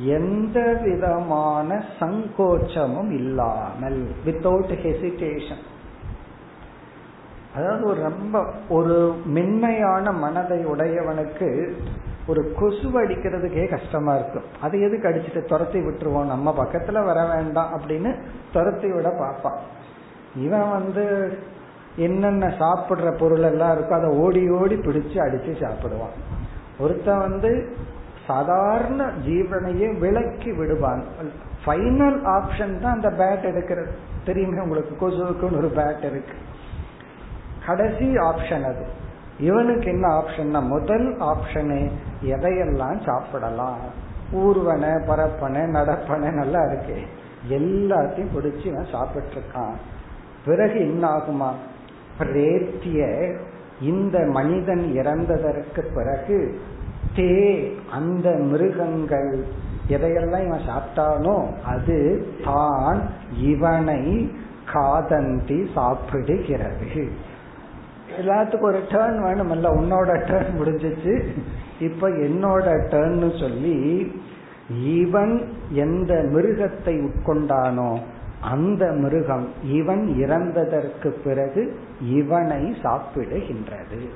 எந்த 0.05 0.79
விதமான 0.83 1.83
சங்கோச்சமும் 1.99 3.11
இல்லாமல் 3.11 4.07
வித்தவுட் 4.25 4.73
ஹெசிடேஷன் 4.83 5.63
அதாவது 7.55 7.85
ஒரு 7.85 8.01
ரொம்ப 8.01 8.45
ஒரு 8.69 9.15
மென்மையான 9.25 10.11
மனதை 10.11 10.65
உடையவனுக்கு 10.65 11.71
ஒரு 12.27 12.53
கொசு 12.59 13.07
அடிக்கிறதுக்கே 13.07 13.69
கஷ்டமா 13.69 14.15
இருக்கும். 14.15 14.43
அது 14.61 14.81
எதுக்கு 14.81 15.09
அடிச்சுட்டு 15.09 15.49
துரத்தி 15.49 15.79
விட்டுருவோம்? 15.79 16.25
நம்ம 16.25 16.53
பக்கத்துல 16.57 17.05
வர 17.05 17.25
வேண்டாம் 17.25 17.79
அப்படின்னு 17.79 18.15
துரத்தி 18.53 18.91
விட 18.91 19.09
பார்ப்பான். 19.09 19.59
இவன் 20.35 20.69
வந்து 20.69 21.37
என்னென்ன 21.95 22.47
சாப்பிடுற 22.59 23.17
பொருள் 23.17 23.43
எல்லாம் 23.43 23.77
இருக்கோ 23.77 23.91
அதை 23.91 24.09
ஓடி 24.17 24.49
ஓடி 24.49 24.75
பிடிச்சு 24.75 25.17
அடிச்சு 25.17 25.53
சாப்பிடுவான். 25.61 26.15
ஒருத்தன் 26.79 27.17
வந்து 27.17 27.75
சாதாரண 28.27 29.11
ஜீவனையே 29.27 29.99
விலக்கி 29.99 30.51
விடுவான். 30.51 31.03
ஃபைனல் 31.65 32.19
ஆப்ஷன் 32.25 32.79
தான் 32.79 32.93
அந்த 32.93 33.09
பேட் 33.09 33.47
எடுக்கிறது. 33.49 33.91
தெரியுங்க 34.25 34.59
உங்களுக்கு 34.61 34.95
கொசுவுக்குன்னு 35.01 35.57
ஒரு 35.57 35.71
பேட் 35.75 36.03
இருக்கு. 36.03 36.33
கடைசி 37.65 38.05
ஆப்ஷன் 38.05 38.63
அது. 38.63 38.85
இவனுக்கு 39.39 39.85
என்ன 39.89 40.07
ஆப்ஷன்னா 40.07 40.61
முதல் 40.67 41.17
ஆப்ஷனு 41.19 41.91
எதையெல்லாம் 42.25 43.03
சாப்பிடலாம்? 43.05 43.77
ஊர்வன 44.33 44.99
பரப்பன 45.07 45.65
நடப்பன 45.65 46.31
நல்லா 46.31 46.63
இருக்கு. 46.63 47.01
எல்லாத்தையும் 47.49 48.27
பிடிச்சி 48.35 48.65
இவன் 48.65 48.87
சாப்பிட்டு 48.91 49.29
இருக்கான் 49.29 49.75
பிறகு 50.45 50.79
என்ன 50.79 51.07
ஆகுமா? 51.09 51.49
பிரேத்திய 52.19 53.31
இந்த 53.81 54.19
மனிதன் 54.19 54.91
இறந்ததற்கு 54.95 55.81
பிறகு 55.95 56.61
தே 57.15 57.71
அந்த 57.91 58.29
மிருகங்கள் 58.29 59.43
எதையெல்லாம் 59.89 60.45
இவன் 60.45 60.67
சாப்பிட்டானோ 60.67 61.63
அது 61.65 62.27
தான் 62.43 63.01
இவனை 63.37 64.31
காதந்தி 64.73 65.69
சாப்பிடுகிறது. 65.75 67.09
எல்லாத்துக்கும் 68.19 68.61
ஒரு 68.61 68.77
டேர்ன் 68.77 69.19
வேணுமல்ல 69.25 69.67
உன்னோட 69.79 70.19
டேர்ன் 70.25 70.59
முடிஞ்சிச்சு. 70.59 71.27
இப்ப 71.79 72.09
என்னோட 72.09 72.65
டேர்ன் 72.91 73.39
சொல்லி 73.39 74.11
இவன் 74.83 75.53
எந்த 75.71 76.13
மிருகத்தை 76.13 77.09
உட்கொண்டானோ 77.09 77.99
அந்த 78.41 78.91
மிருகம் 78.91 79.47
இவன் 79.63 80.15
இறந்ததற்கு 80.17 81.07
பிறகு 81.07 81.79
இவனை 82.01 82.75
சாப்பிடுகின்றது. 82.83 84.09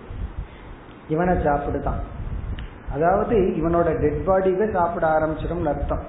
இவனை 1.09 1.33
சாப்பிடுதான். 1.33 2.01
அதாவது 2.93 3.35
இவனோட 3.35 3.99
டெட் 3.99 4.27
பாடியவே 4.27 4.73
சாப்பிட 4.73 5.07
ஆரம்பிச்சிடும் 5.07 5.65
அர்த்தம். 5.65 6.03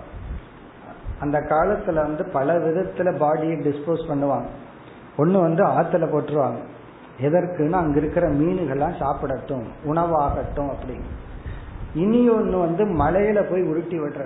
அந்த 1.21 1.39
காலத்துல 1.39 1.95
வந்து 1.95 2.25
பல 2.25 2.59
விதத்துல 2.59 3.17
பாடியை 3.17 3.57
டிஸ்போஸ் 3.67 4.09
பண்ணுவாங்க. 4.09 4.47
ஒன்னு 5.17 5.41
வந்து 5.41 5.65
ஆத்துல 5.65 6.07
போட்டுருவாங்க. 6.13 6.59
எதற்குன்னா 7.21 7.73
அங்க 7.73 7.99
இருக்கிற 7.99 8.29
மீன்கள்லாம் 8.29 8.99
சாப்பிடட்டும் 8.99 9.67
உணவாகட்டும் 9.85 10.71
அப்படின்னு 10.71 11.11
இனி 11.95 12.29
ஒன்று 12.29 12.59
வந்து 12.59 12.85
மலையில 12.85 13.51
போய் 13.51 13.63
உருட்டி 13.63 14.01
விடுற 14.01 14.25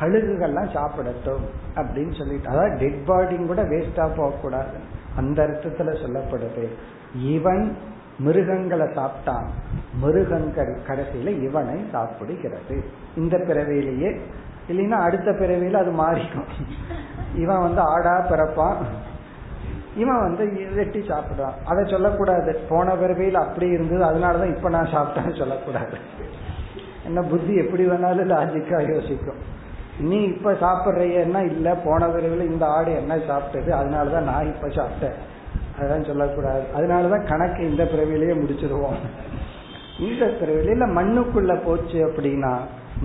கழுகுகள்லாம் 0.00 0.74
சாப்பிடட்டும் 0.74 1.44
அப்படின்னு 1.74 2.18
சொல்லிட்டு 2.18 2.48
அதாவது 2.48 2.76
டெட் 2.76 3.04
பாடியும் 3.04 3.46
கூட 3.46 3.62
வேஸ்டா 3.62 4.08
போகக்கூடாது. 4.16 4.76
அந்த 5.16 5.46
அர்த்தத்துல 5.46 5.96
சொல்லப்படுது. 6.04 6.68
இவன் 7.14 7.76
மிருகங்களை 8.18 8.86
சாப்பிட்டான். 8.86 9.46
மிருகங்கள் 10.00 10.78
கடைசியில 10.86 11.42
இவனை 11.42 11.84
சாப்பிடுகிறது. 11.92 12.84
இந்த 13.16 13.38
பிறவியிலேயே 13.38 14.20
இல்லைன்னா 14.68 14.90
அடுத்த 14.90 15.30
பிறவியில 15.30 15.72
அது 15.72 15.90
மாறிக்கும். 15.90 16.48
இவன் 17.34 17.60
வந்து 17.60 17.80
ஆடா 17.80 18.26
பிறப்பான். 18.28 18.76
இவன் 19.96 20.20
வந்து 20.20 20.74
வெட்டி 20.74 20.98
சாப்பிடுறான். 20.98 21.64
அதை 21.64 21.84
சொல்லக்கூடாது. 21.90 22.60
போன 22.68 22.94
பிறவையில் 22.94 23.34
அப்படி 23.34 23.66
இருந்தது. 23.68 24.04
அதனாலதான் 24.04 24.56
இப்ப 24.56 24.68
நான் 24.68 24.86
சாப்பிட்டேன்னு 24.86 25.38
சொல்லக்கூடாது. 25.38 25.96
என்ன 27.04 27.22
புத்தி 27.22 27.54
எப்படி 27.54 27.88
வேணாலும் 27.88 28.30
லாஜிக்கா 28.30 28.92
யோசிக்கும். 28.92 29.54
நீ 30.00 30.22
இப்ப 30.22 30.52
சாப்பிட்றியன்னா 30.52 31.46
இல்ல 31.46 31.74
போன 31.74 32.06
பிறவையில் 32.06 32.50
இந்த 32.50 32.66
ஆடு 32.66 32.94
என்ன 32.94 33.16
சாப்பிட்டது? 33.16 33.70
அதனாலதான் 33.70 34.22
நான் 34.22 34.54
இப்ப 34.54 34.68
சாப்பிட்டேன். 34.68 35.14
அதெல்லாம் 35.78 36.04
சொல்லக்கூடாது. 36.04 36.62
அதனாலதான் 36.76 37.28
கணக்கு 37.28 37.70
இந்த 37.70 37.84
பிறவிலேயே 37.84 38.32
முடிச்சிருவோம். 38.32 38.96
இந்த 40.00 40.26
பிறவில 40.26 40.88
மண்ணுக்குள்ள 40.88 41.64
போச்சு 41.64 42.06
அப்படின்னா 42.06 42.58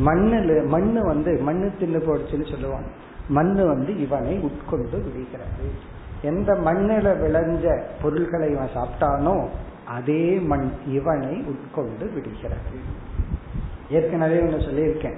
மண்ணுல 0.05 0.67
மண்ணு 0.67 1.05
வந்து 1.05 1.37
மண்ணு 1.41 1.71
தின்னு 1.79 2.01
போச்சுன்னு 2.01 2.51
சொல்லுவாங்க. 2.51 2.87
மண்ணு 3.27 3.67
வந்து 3.67 3.99
இவனை 3.99 4.37
உட்கொண்டு 4.37 4.89
விடுகிறது. 4.89 5.90
எந்த 6.21 6.53
மண்ணில 6.53 7.07
விளைஞ்ச 7.23 7.81
பொருள்களை 8.01 8.51
இவன் 8.51 8.69
சாப்பிட்டானோ 8.75 9.47
அதே 9.87 10.33
மண் 10.33 10.71
இவனை 10.85 11.43
உட்கொண்டு 11.43 12.11
விடுகிறது. 12.13 12.77
ஏற்கனவே 13.89 14.39
ஒன்று 14.39 14.57
சொல்லியிருக்கேன். 14.57 15.17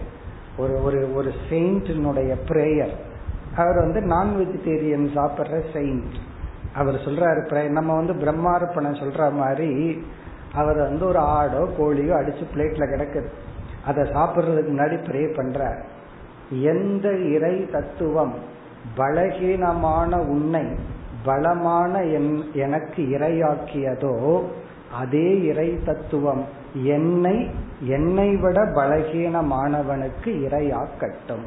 ஒரு 0.58 0.84
ஒரு 0.84 1.14
ஒரு 1.14 1.32
செயின்டினுடைய 1.50 2.36
பிரேயர் 2.48 2.94
அவர் 3.56 3.76
வந்து 3.76 4.02
நான் 4.02 4.36
வெஜிடேரியன் 4.36 5.08
சாப்பிட்ற 5.16 5.64
செயின்ட் 5.74 6.14
அவர் 6.74 6.96
சொல்றாரு 6.96 7.70
நம்ம 7.70 7.96
வந்து 7.96 8.14
பிரம்மார்ப்பணம் 8.14 9.00
சொல்ற 9.02 9.32
மாதிரி 9.32 10.04
அவர் 10.54 10.78
வந்து 10.78 11.06
ஒரு 11.06 11.20
ஆடோ 11.20 11.70
கோழியோ 11.80 12.12
அடிச்சு 12.14 12.44
பிளேட்ல 12.56 12.86
கிடக்குது. 12.90 13.28
அதை 13.86 14.04
சாப்பிட்றதுக்கு 14.04 14.72
முன்னாடி 14.72 14.98
ப்ரே 15.04 15.36
பண்ற 15.36 15.86
எந்த 16.50 17.18
இறை 17.18 17.70
தத்துவம் 17.72 18.34
பலகீனமான 18.98 20.18
உன்னை 20.18 20.66
பலமான 21.24 22.04
எனக்கு 22.54 23.04
இரையாக்கியதோ 23.04 24.44
அதே 24.94 25.42
இறை 25.44 25.80
தத்துவம். 25.86 26.46
என்னை 26.74 27.52
என்னை 27.80 28.36
விட 28.36 28.62
பலகீனமானவனுக்கு 28.62 30.26
இரையாக்கட்டும். 30.26 31.46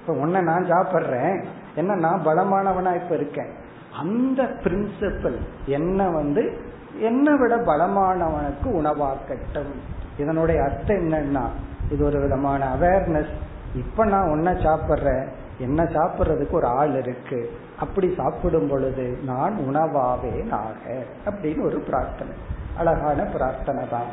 இப்ப 0.00 0.12
உன்னை 0.12 0.40
நான் 0.40 0.64
சாப்பிட்றேன். 0.64 1.44
என்ன 1.74 1.94
நான் 1.94 2.22
பலமானவனா 2.26 3.02
இப்ப 3.02 3.14
இருக்கேன். 3.14 3.50
அந்த 3.98 4.42
பிரின்சிபல் 4.42 5.38
என்ன 5.66 6.08
வந்து 6.10 6.60
என்னை 6.98 7.34
விட 7.34 7.56
பலமானவனுக்கு 7.56 8.64
உணவாக்கட்டும். 8.64 9.72
இதனுடைய 10.18 10.62
அர்த்தம் 10.62 10.96
என்னன்னா 10.96 11.44
இது 11.90 12.04
ஒரு 12.04 12.20
விதமான 12.20 12.76
அவேர்னஸ் 12.80 13.32
இப்ப 13.74 14.04
நான் 14.04 14.30
உன்னை 14.30 14.52
சாப்பிட்றேன். 14.52 15.26
என்ன 15.58 15.82
சாப்பிட்றதுக்கு 15.82 16.50
ஒரு 16.50 16.66
ஆள் 16.66 17.02
இருக்கு. 17.02 17.50
அப்படி 17.78 18.14
சாப்பிடும் 18.16 18.68
பொழுது 18.68 19.18
நான் 19.24 19.54
உணவாவே 19.68 20.50
ஆக 20.50 21.04
அப்படின்னு 21.26 21.62
ஒரு 21.62 21.78
பிரார்த்தனை. 21.78 22.34
அழகான 22.76 23.22
பிரார்த்தனை 23.22 23.88
தான். 23.88 24.10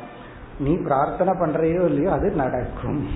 நீ 0.60 0.76
பிரார்த்தனை 0.76 1.34
பண்றையோ 1.34 1.86
இல்லையோ 1.86 2.12
அது 2.12 2.32
நடக்கும். 2.32 3.08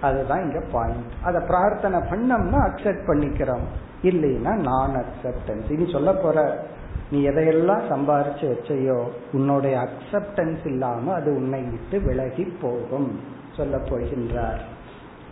அதுதான் 0.00 0.42
இங்க 0.42 0.60
பாயிண்ட் 0.72 1.12
அதை 1.22 1.40
பிரார்த்தனை 1.46 1.98
பண்ணோம்னா 1.98 2.60
அக்செப்ட் 2.68 3.08
பண்ணிக்கிறோம். 3.08 3.66
இல்லைன்னா 4.02 4.54
நான் 4.54 5.04
அக்செப்டன்ஸ் 5.04 5.70
இனி 5.70 5.92
சொல்ல 5.92 6.12
போற 6.12 6.66
நீ 7.10 7.28
எதையெல்லாம் 7.28 7.82
சம்பாரிச்சு 7.90 8.44
வச்சையோ 8.52 9.08
உன்னுடைய 9.32 9.88
அக்செப்டன்ஸ் 9.88 10.66
இல்லாம 10.66 11.14
அது 11.14 11.34
உன்னை 11.34 11.62
விட்டு 11.62 12.00
விலகி 12.00 12.44
போகும். 12.60 13.20
சொல்ல 13.56 13.76
போகின்றார். 13.76 14.60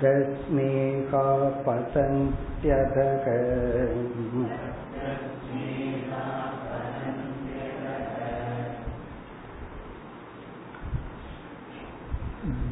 रश्मेका 0.03 1.25
पतन्त्यधः 1.67 3.25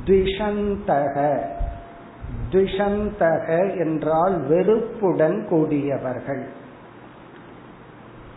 துஷந்தக 0.06 1.16
துஷந்தக 2.52 3.48
என்றால் 3.78 4.36
வெறுப்புடன் 4.46 5.46
கூடியவர்கள். 5.48 6.42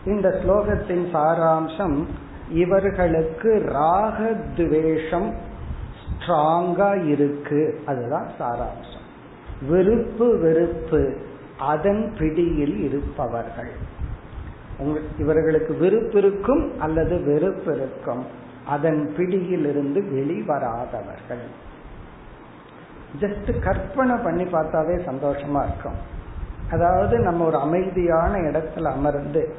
இந்த 0.06 0.28
ஸ்லோகத்தின் 0.42 1.06
சாராம்சம் 1.12 2.04
இவர்களுக்கு 2.50 3.50
ராகத்வேஷம் 3.72 5.30
ஸ்ட்ராங்கா 6.24 7.06
இருக்கு. 7.06 7.80
அதுதான் 7.86 8.28
சாராம்சம். 8.38 9.02
வெறுப்பு 9.68 10.38
வெறுப்பு 10.38 11.16
அதன் 11.58 12.14
பிடியில் 12.18 12.78
இருப்பவர்கள். 12.78 13.72
இவர்களுக்கு 15.18 15.74
விருப்பு 15.74 16.18
இருக்கும் 16.18 16.80
அல்லது 16.80 17.24
வெறுப்பு 17.24 17.76
இருக்கும். 17.76 18.24
அதன் 18.66 19.12
பிடியில் 19.16 19.66
இருந்து 19.66 20.00
வெளிவராதவர்கள். 20.00 21.44
ஜஸ்ட் 23.20 23.60
கற்பனை 23.60 24.16
பண்ணி 24.16 24.42
பார்த்தாவே 24.42 24.96
சந்தோஷமா 25.10 25.62
இருக்கும். 25.64 25.98
அதாவது 26.70 27.18
நம்ம 27.18 27.46
ஒரு 27.46 27.58
அமைதியான 27.58 28.38
இடத்துல 28.38 28.82
அமர்ந்து 28.82 29.54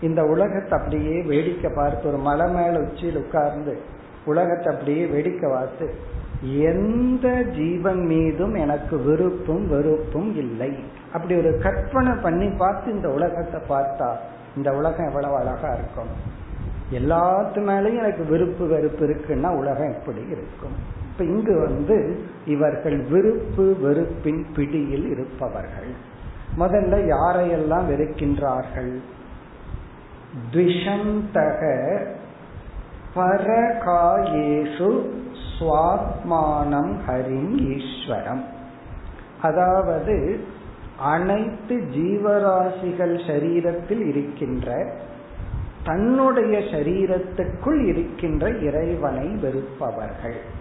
இந்த 0.00 0.22
உலகத்தை 0.22 0.78
அப்படியே 0.78 1.22
வேடிக்கை 1.22 1.70
பார்த்து 1.76 2.08
ஒரு 2.08 2.16
மலை 2.16 2.52
மேல 2.52 2.80
உச்சியில் 2.80 3.16
உட்கார்ந்து 3.16 3.96
உலகத்தை 4.28 4.68
அப்படியே 4.72 5.04
வெடிக்க 5.06 5.42
பார்த்து 5.50 5.86
எந்த 6.70 7.26
ஜீவன் 7.56 8.02
மீதும் 8.06 8.54
எனக்கு 8.54 8.96
விருப்பும் 8.98 9.64
வெறுப்பும் 9.68 10.30
இல்லை. 10.36 10.72
அப்படி 11.12 11.34
ஒரு 11.34 11.50
கற்பனை 11.62 12.12
பண்ணி 12.22 12.48
பார்த்து 12.48 12.92
இந்த 12.92 13.08
உலகத்தை 13.08 13.60
பார்த்தா 13.68 14.10
இந்த 14.56 14.68
உலகம் 14.72 15.08
எவ்வளவு 15.08 15.36
அழகா 15.36 15.70
இருக்கும். 15.72 16.12
எல்லாத்து 16.92 17.58
மேலேயும் 17.70 18.02
எனக்கு 18.02 18.24
விருப்பு 18.24 18.64
வெறுப்பு 18.66 19.02
இருக்குன்னா 19.06 19.50
உலகம் 19.56 19.92
எப்படி 19.92 20.22
இருக்கும். 20.30 20.76
இப்ப 21.10 21.24
இங்கு 21.24 21.54
வந்து 21.60 21.96
இவர்கள் 22.46 22.98
விருப்பு 23.10 23.64
வெறுப்பின் 23.82 24.42
பிடியில் 24.56 25.06
இருப்பவர்கள். 25.10 25.92
முதல்ல 26.58 26.94
யாரையெல்லாம் 27.14 27.88
வெறுக்கின்றார்கள்? 27.90 28.92
த்விஷந்தக 30.52 31.60
பரகாயேஷு 33.14 35.02
சுவாத்மானம் 35.58 36.96
ஹரிம் 37.08 37.76
ஈஸ்வரம். 37.76 38.44
அதாவது 39.42 40.40
அனைத்து 40.98 41.76
ஜீவராசிகள் 41.76 43.26
சரீரத்தில் 43.26 44.06
இருக்கின்ற 44.06 44.92
தன்னுடைய 45.84 46.58
சரீரத்துக்குள் 46.58 47.86
இருக்கின்ற 47.86 48.50
இறைவனை 48.50 49.26
வெறுப்பவர்கள். 49.28 50.56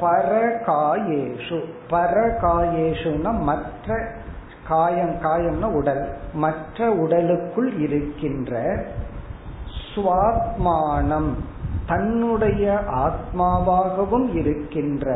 பரகாயேஷு. 0.00 1.64
பரகாயேஷுன 1.90 3.42
மற்ற 3.42 4.12
காயம் 4.70 5.14
காயம்னா 5.22 5.68
உடல். 5.80 6.04
மற்ற 6.44 6.90
உடலுக்குள் 7.04 7.70
இருக்கின்ற 7.78 8.52
சுவாத்மானம் 9.90 11.30
தன்னுடைய 11.86 12.64
ஆத்மாவாகவும் 13.04 14.26
இருக்கின்ற 14.34 15.06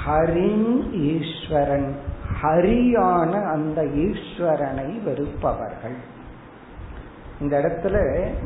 ஹரின் 0.00 0.70
ஈஸ்வரன் 1.10 1.90
ஹரியான 2.42 3.32
அந்த 3.52 3.80
ஈஸ்வரனை 4.06 4.88
வெறுப்பவர்கள். 5.06 5.98
இந்த 7.40 7.54
இடத்துல 7.60 7.96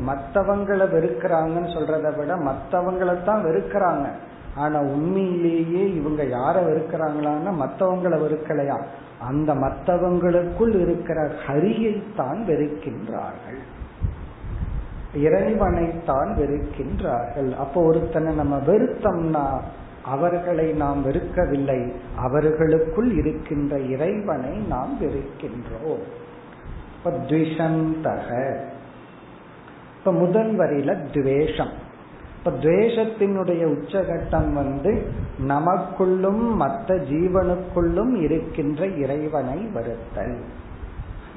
மற்றவங்களை 0.09 0.85
வெறுக்கிறாங்கன்னு 0.95 1.69
சொல்றதை 1.75 2.11
விட 2.17 2.33
மற்றவங்களை 2.49 3.15
தான் 3.23 3.45
வெறுக்கிறாங்க. 3.45 4.07
ஆனா 4.55 4.79
உண்மையிலேயே 4.79 5.93
இவங்க 5.93 6.23
யார 6.23 6.55
வெறுக்கிறாங்களான்னா 6.55 7.53
மற்றவங்களை 7.53 8.19
வெறுக்கலையா? 8.19 8.83
அந்த 9.19 9.53
மற்றவங்களுக்குள் 9.55 10.79
இருக்கிற 10.79 11.31
ஹரியைத்தான் 11.47 12.43
வெறுக்கின்றார்கள். 12.47 13.61
இறைவனைத்தான் 15.15 16.35
வெறுக்கின்றார்கள். 16.37 17.55
அப்போ 17.55 17.81
ஒருத்தனை 17.81 18.35
நம்ம 18.35 18.57
வெறுத்தோம்னா 18.57 19.61
அவர்களை 20.05 20.71
நாம் 20.71 21.05
வெறுக்கவில்லை. 21.05 21.91
அவர்களுக்குள் 22.15 23.11
இருக்கின்ற 23.11 23.79
இறைவனை 23.79 24.57
நாம் 24.57 24.97
வெறுக்கின்றோம். 25.01 26.03
இப்ப 29.97 30.11
முதல் 30.11 30.57
வரியில 30.57 31.13
துவேஷம். 31.13 31.91
இப்ப 32.45 32.57
துவேஷத்தினுடைய 32.57 33.61
உச்சகட்டம் 33.73 34.53
வந்து 34.53 35.11
நமக்குள்ளும் 35.47 36.55
மற்ற 36.55 36.95
ஜீவனுக்குள்ளும் 36.95 38.21
இருக்கின்ற 38.21 38.87
இறைவனை 38.87 39.59
வருத்தல். 39.59 40.37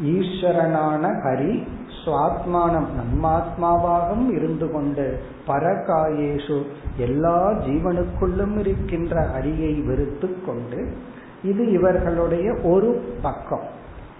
ஈஸ்வரனான 0.04 1.02
ஹரி 1.24 1.66
சுவாத்மானம் 2.04 2.88
நம்மாத்மாவாகவும் 3.00 4.30
இருந்து 4.30 4.70
கொண்டு 4.70 5.22
பரகாயேஷு 5.46 6.62
எல்லா 6.96 7.50
ஜீவனுக்குள்ளும் 7.50 8.58
இருக்கின்ற 8.58 9.26
ஹரியை 9.26 9.84
வெறுத்து 9.84 10.44
கொண்டு 10.46 10.96
இது 11.44 11.72
இவர்களுடைய 11.72 12.54
ஒரு 12.62 13.14
பக்கம். 13.22 13.66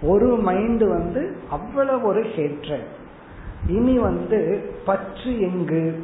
ஒரு 0.01 0.27
மைண்ட் 0.27 0.83
வந்து 0.83 1.37
அவ்வளவு 1.49 2.07
ஒரு 2.07 2.21
ஹேட்ரட் 2.21 2.87
இனி 3.67 3.99
வந்து 3.99 4.69
பற்று 4.85 5.39
எங்கு? 5.39 6.03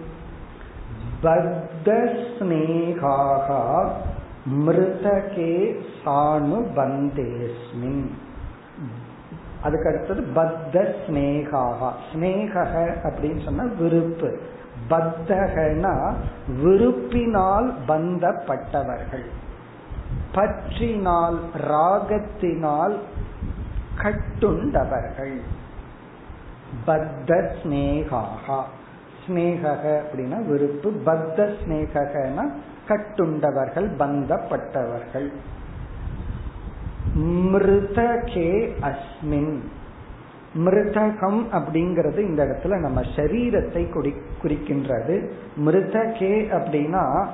பத்த 1.23 1.89
ஸ்னேகாகா 2.29 3.61
மிருதகே 4.65 5.53
சாணு 5.99 6.59
பந்தேஸ்மின் 6.77 8.05
அதுக்கு 9.61 9.87
அடுத்தது 9.89 10.21
பத்த 10.35 10.75
ஸ்னேகாகா 11.01 11.89
ஸ்னேகக 12.09 12.73
அப்படின்னு 13.07 13.41
சொன்னா 13.45 13.65
விருப்பு। 13.79 14.31
பத்தகனா 14.89 15.95
விருப்பினால் 16.63 17.69
பந்தப்பட்டவர்கள் 17.87 19.27
பற்றினால் 20.35 21.37
ராகத்தினால் 21.69 22.95
கட்டுண்டவர்கள்। 24.01 25.35
பத்த 26.87 27.29
ஸ்னேகாகா 27.57 28.61
ஸ்னேகக 29.25 29.99
அப்படின்னா 30.03 30.45
விருப்பு 30.45 30.91
பத்த 31.05 31.53
ஸ்னேகனா 31.59 32.45
கட்டுண்டவர்கள் 32.87 33.89
பந்தப்பட்டவர்கள். 33.95 35.29
மிருதகே 37.53 38.71
அஸ்மின். 38.81 39.57
மிருதகம் 40.55 41.41
அப்படிங்கிறது 41.51 42.17
இந்த 42.17 42.43
இடத்துல 42.45 42.79
நம்ம 42.79 43.01
சரீரத்தை 43.01 43.83
குறிக்கின்றது. 44.43 45.29
மிருதகே 45.65 46.33
அப்படின்னா 46.51 47.27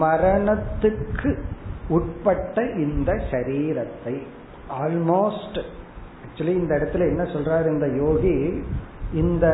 மரணத்துக்கு 0.00 1.38
உட்பட்ட 1.88 2.62
இந்த 2.62 3.12
சரீரத்தை. 3.30 4.16
ஆல்மோஸ்ட் 4.80 5.62
ஆக்சுவலி 6.22 6.54
இந்த 6.54 6.76
இடத்துல 6.76 6.98
என்ன 6.98 7.22
சொல்றாரு 7.22 7.66
இந்த 7.66 7.86
யோகி? 7.86 8.62
இந்த 9.12 9.46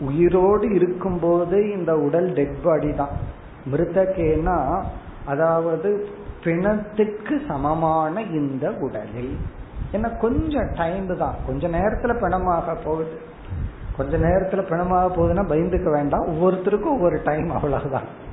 உயிரோடு 0.00 0.74
இருக்கும்போது 0.74 1.70
இந்த 1.70 1.98
உடல் 1.98 2.32
டெட் 2.32 2.62
பாடி 2.62 2.94
தான். 2.94 3.08
மிருதகேனா 3.72 4.82
அதாவது 5.26 6.08
பிணத்துக்கு 6.44 7.40
சமமான 7.48 8.22
இந்த 8.22 8.70
உடலில். 8.70 9.36
ஏன்னா 9.92 10.18
கொஞ்சம் 10.18 10.70
டைம் 10.74 11.16
தான். 11.16 11.34
கொஞ்ச 11.46 11.68
நேரத்துல 11.68 12.18
பிணமாக 12.20 12.76
போகுது. 12.84 13.20
கொஞ்ச 13.96 14.16
நேரத்துல 14.16 14.68
பிணமாக 14.68 15.14
போகுதுன்னா 15.14 15.44
பயந்துக்க 15.52 15.90
வேண்டாம். 15.90 16.26
ஒவ்வொருத்தருக்கும் 16.28 16.94
ஒவ்வொரு 16.96 17.20
டைம் 17.24 17.50
அவ்வளவுதான். 17.50 18.30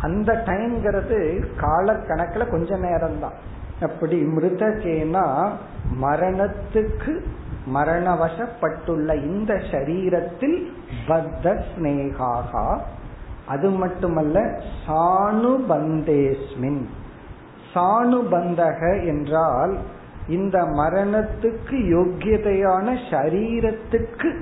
அந்த 0.00 0.42
டைம்ங்கிறது 0.46 1.44
காலக்கணக்குல 1.60 2.50
கொஞ்ச 2.50 2.76
நேரம் 2.76 3.20
தான் 3.20 3.32
அப்படி 3.80 4.22
மிருதகேனா 4.22 5.50
மரணத்துக்கு 6.00 7.24
மரணவசப்பட்டுள்ள 7.66 9.24
இந்த 9.24 9.54
சரீரத்தில் 9.54 10.72
பத்த 11.08 11.62
ஸ்னேகாகா 11.68 12.78
அது 13.46 13.70
மட்டுமல்ல 13.70 14.60
சாணுபந்தேஸ்மின். 14.86 16.82
சாணுபந்தக 17.74 19.06
என்றால் 19.06 19.78
இந்த 20.28 20.62
மரணத்துக்கு 20.62 21.76
யோக்கியதையான 21.94 22.98
சரீரத்துக்கு 23.10 24.40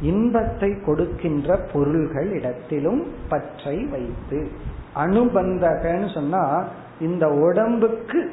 இன்பத்தை 0.00 0.80
கொடுக்கின்ற 0.86 1.56
பொருள்கள் 1.72 2.30
இடத்திலும் 2.30 3.12
பற்றை 3.28 3.84
வைத்து. 3.84 4.48
அனுபந்தகன்னு 4.96 6.14
சொன்னா 6.14 6.64
இந்த 7.00 7.28
உடம்புக்கு 7.28 8.32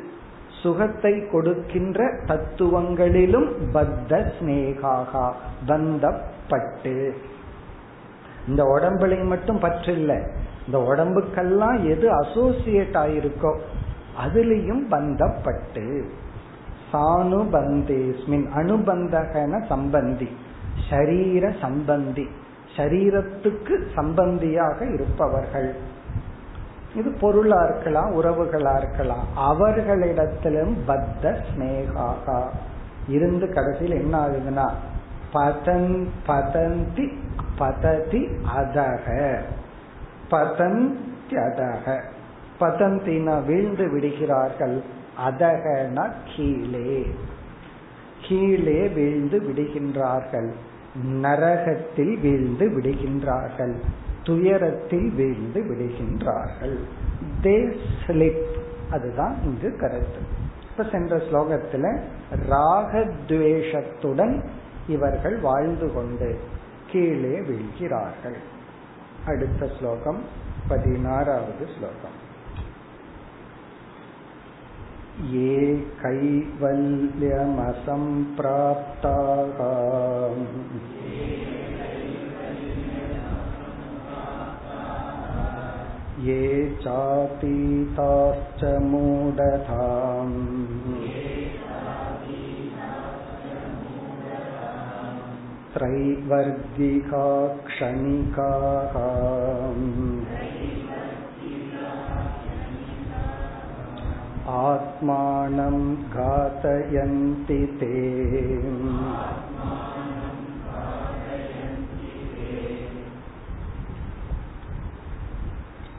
சுகத்தை 0.64 1.28
கொடுக்கின்ற 1.32 2.05
தத்துவங்களிலும் 2.28 3.49
பத்த 3.74 4.32
ஸ்னேகாகா 4.36 5.32
பந்தப்பட்டு. 5.68 7.12
இந்த 8.47 8.64
உடம்புலையும் 8.64 9.28
மட்டும் 9.28 9.60
பற்றில்ல. 9.60 10.30
இந்த 10.66 10.78
உடம்புக்கெல்லாம் 10.78 11.78
எது 11.89 12.12
அசோசியேட் 12.12 12.95
ஆயிருக்கோ 12.95 13.51
அதுலேயும் 14.26 14.84
பந்தப்பட்டு. 14.91 16.03
சானுபந்தேஸ்மின் 16.91 18.47
அனுபந்தகன 18.55 19.62
சம்பந்தி 19.70 20.30
ஷரீர 20.89 21.45
சம்பந்தி 21.62 22.28
ஷரீரத்துக்கு 22.78 23.76
சம்பந்தியாக 23.95 24.93
இருப்பவர்கள். 24.93 25.76
இது 26.97 27.11
பொருளா 27.11 27.63
இருக்கலாம் 27.63 28.23
உறவுகளா 28.23 28.77
இருக்கலாம். 28.77 29.27
அவர்களிடத்திலும் 29.35 30.75
பத்த 30.87 31.43
ஸ்னேகாகா 31.47 32.41
இருந்து 33.07 33.53
கடைசியில் 33.53 33.99
என்ன 33.99 34.27
ஆகுதுன்னா 34.27 34.69
பதன் 35.33 36.07
பதந்தி 36.27 37.13
பததி 37.57 38.27
அதக. 38.57 39.37
பதந்தி 40.31 40.95
அதக. 41.29 42.01
பதந்தினா 42.59 43.45
வீழ்ந்து 43.45 43.89
விடுகிறார்கள் 43.89 44.81
அதகன 45.29 46.11
கீழே. 46.35 47.05
கீழே 48.21 48.87
வீழ்ந்து 48.87 49.39
விடுகின்றார்கள் 49.39 50.49
நரகத்தில் 51.03 52.19
வீழ்ந்து 52.19 52.69
விடுகின்றார்கள். 52.69 53.75
துயரத்தில் 54.26 55.09
வீழ்ந்து 55.11 55.61
விடுகின்றார்கள் 55.68 56.76
தே 57.42 57.57
ஸ்லிப் 58.03 58.42
அதுதான் 58.90 59.34
இங்கு 59.44 59.70
கருத்து 59.76 60.22
இப்ப 60.68 60.84
சென்ற 60.92 61.16
ஸ்லோகத்துல 61.26 61.86
ராகத்வேஷத்துடன் 62.48 64.34
இவர்கள் 64.86 65.36
வாழ்ந்து 65.40 65.88
கொண்டு 65.94 66.30
கீழே 66.90 67.36
வீழ்கிறார்கள் 67.48 68.38
அடுத்த 69.26 69.70
ஸ்லோகம் 69.78 70.20
பதினாறாவது 70.68 71.66
ஸ்லோகம் 71.76 72.18
ये 75.32 75.57
कैवल्यमसम्प्राप्ताः 78.55 79.59
ये 86.20 86.44
चातीताश्च 86.82 88.64
मूढताम् 88.82 90.34
त्रैवर्गिका 95.74 97.26
क्षणिकाः 97.66 98.96
आत्मानं 104.61 105.78
घातयन्ति 106.18 107.61
ते 107.80 107.94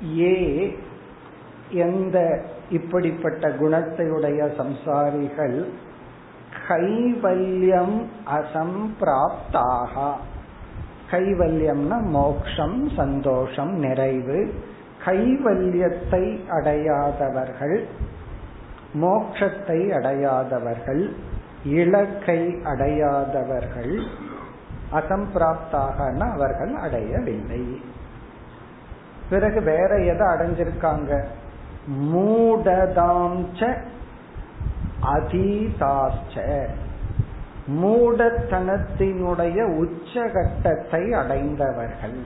ஏ 0.02 0.76
எந்த 1.70 2.44
இப்படிப்பட்ட 2.70 3.48
குணத்தையுடைய 3.48 4.50
சம்சாரிகள் 4.56 5.64
கைவல்யம் 6.68 8.04
அசம்பிராப்தாக. 8.26 10.10
கைவல்யம்னா 11.10 12.02
மோக்ஷம் 12.02 12.88
சந்தோஷம் 12.96 13.74
நிறைவு. 13.78 14.54
கைவல்யத்தை 15.04 16.40
அடையாதவர்கள் 16.48 17.86
மோக்ஷத்தை 18.94 19.90
அடையாதவர்கள் 19.90 21.10
இலக்கை 21.64 22.56
அடையாதவர்கள் 22.64 24.02
அசம்பிராப்தாக 24.92 26.30
அவர்கள் 26.30 26.74
அடையவில்லை. 26.74 27.80
பிறகு 29.30 29.60
வேற 29.62 29.90
எதை 30.02 30.26
அடைஞ்சிருக்காங்க? 30.26 31.12
மூடதாம்ச 32.12 33.60
அதீதாச்ச 35.14 36.34
மூடத்தனத்தினுடைய 37.82 39.58
உச்சகட்டத்தை 39.82 41.02
அடைந்தவர்கள். 41.12 42.18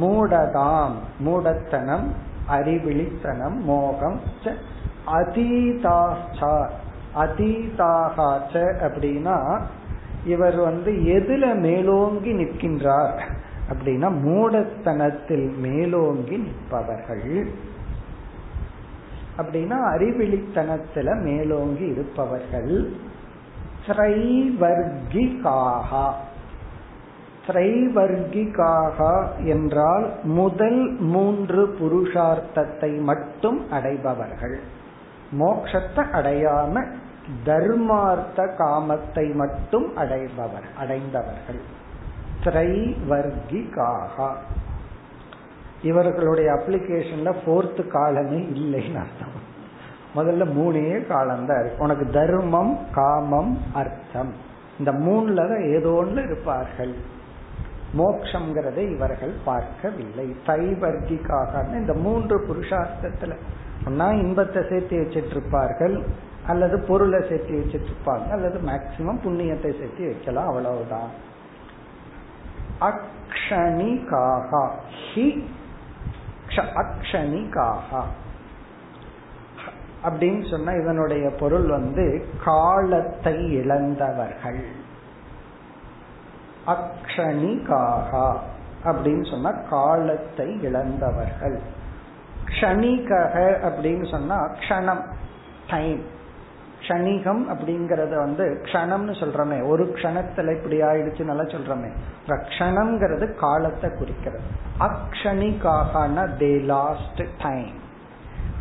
மூடதாம் 0.00 0.96
மூடத்தனம் 1.18 2.08
அறிவிழித்தனம் 2.48 3.58
மோகம் 3.62 4.18
அதீதாச்சா 5.18 6.54
அதீதாகாச்ச 7.16 8.54
அப்படின்னா 8.86 9.36
இவர் 10.24 10.56
வந்து 10.56 10.92
எதுல 11.16 11.44
மேலோங்கி 11.54 12.32
நிற்கின்றார். 12.32 13.18
அப்படின்னா 13.70 14.10
மூடத்தனத்தில் 14.26 15.56
மேலோங்கி 15.56 16.36
நிற்பவர்கள். 16.36 17.48
அப்படின்னா 19.38 19.94
அறிவிழித்தனத்துல 19.94 21.22
மேலோங்கி 21.22 21.86
இருப்பவர்கள். 21.86 22.92
திரைவர்கிகாகா. 23.86 26.12
திரைவர்கிகாக 27.46 29.26
என்றால் 29.44 30.12
முதல் 30.22 30.98
மூன்று 30.98 31.76
புருஷார்த்தத்தை 31.80 33.00
மட்டும் 33.00 33.70
அடைபவர்கள். 33.70 34.60
மோக்ஷத்தை 35.40 35.96
அடையாம 35.96 36.86
தர்மார்த்த 37.44 38.36
காமத்தை 38.36 39.34
மட்டும் 39.34 39.96
அடைபவர் 39.96 40.68
அடைந்தவர்கள். 40.78 41.86
திரைவர்கிகாக. 42.44 44.32
இவர்களுடைய 45.82 46.52
அப்ளிகேஷன்ல 46.52 47.36
போர்த்து 47.46 47.86
காலமே 47.86 48.38
இல்லைன்னு 48.38 49.04
அர்த்தம். 49.04 49.46
முதல்ல 50.16 50.52
மூணே 50.52 51.06
காலம் 51.06 51.46
தான் 51.46 51.60
இருக்கு. 51.60 51.82
உனக்கு 51.82 52.06
தர்மம் 52.10 52.78
காமம் 52.94 53.58
அர்த்தம். 53.74 54.32
இந்த 54.78 54.92
மூணுல 54.92 55.48
தான் 55.48 55.64
ஏதோ 55.64 55.90
ஒன்று 55.90 56.22
இருப்பார்கள். 56.22 56.94
மோக்ஷங்கிறதை 57.98 58.90
இவர்கள் 58.90 59.34
பார்க்கவில்லை. 59.44 60.36
தைவர்கிக்காக 60.46 61.76
இந்த 61.76 61.94
மூன்று 61.94 62.38
புருஷார்த்தத்துல 62.40 63.36
ஒன்னா 63.84 64.12
இன்பத்தை 64.12 64.62
சேர்த்து 64.68 64.96
வச்சிட்டு 64.96 65.30
இருப்பார்கள் 65.30 66.02
அல்லது 66.46 66.78
பொருளை 66.80 67.20
சேர்த்து 67.28 67.54
வச்சிட்டு 67.54 67.88
இருப்பாங்க 67.92 68.30
அல்லது 68.30 68.58
மேக்சிமம் 68.58 69.22
புண்ணியத்தை 69.24 69.78
சேர்த்து 69.78 70.04
வைக்கலாம் 70.04 70.46
அவ்வளவுதான். 70.46 71.26
அக்ஷணிகாகா. 72.80 74.68
ஹி 75.14 75.44
அக்ஷணிகாகா. 76.56 78.02
அப்படின்னு 80.04 80.50
சொன்னா 80.50 80.72
இதனுடைய 80.72 81.30
பொருள் 81.30 81.68
வந்து 81.68 82.28
காலத்தை 82.44 83.52
இழந்தவர்கள். 83.52 84.66
அக்ஷணிகாகா 86.66 88.36
அப்படின்னு 88.84 89.30
சொன்னா 89.30 89.50
காலத்தை 89.70 90.62
இழந்தவர்கள். 90.62 91.60
க்ஷணிகக 92.44 93.56
அப்படின்னு 93.62 94.10
சொன்னா 94.10 94.46
க்ஷணம் 94.46 95.04
டைம் 95.68 96.16
க்ஷணிகம் 96.80 97.42
அப்படிங்கறத 97.52 98.14
வந்து 98.16 98.60
க்ஷணம்னு 98.62 99.14
சொல்றமே. 99.20 99.68
ஒரு 99.68 99.84
க்ஷணத்துல 99.96 100.56
இப்படி 100.56 100.82
ஆயிடுச்சு 100.82 101.24
நல்லா 101.24 101.42
சொல்றமே. 101.42 101.90
க்ஷணம்ங்கிறது 102.26 103.34
காலத்தை 103.34 103.90
குறிக்கிறது. 103.90 104.40
அக்ஷணிகாகனா 104.80 106.24
தே 106.38 106.64
லாஸ்ட் 106.64 107.22
டைம் 107.42 107.86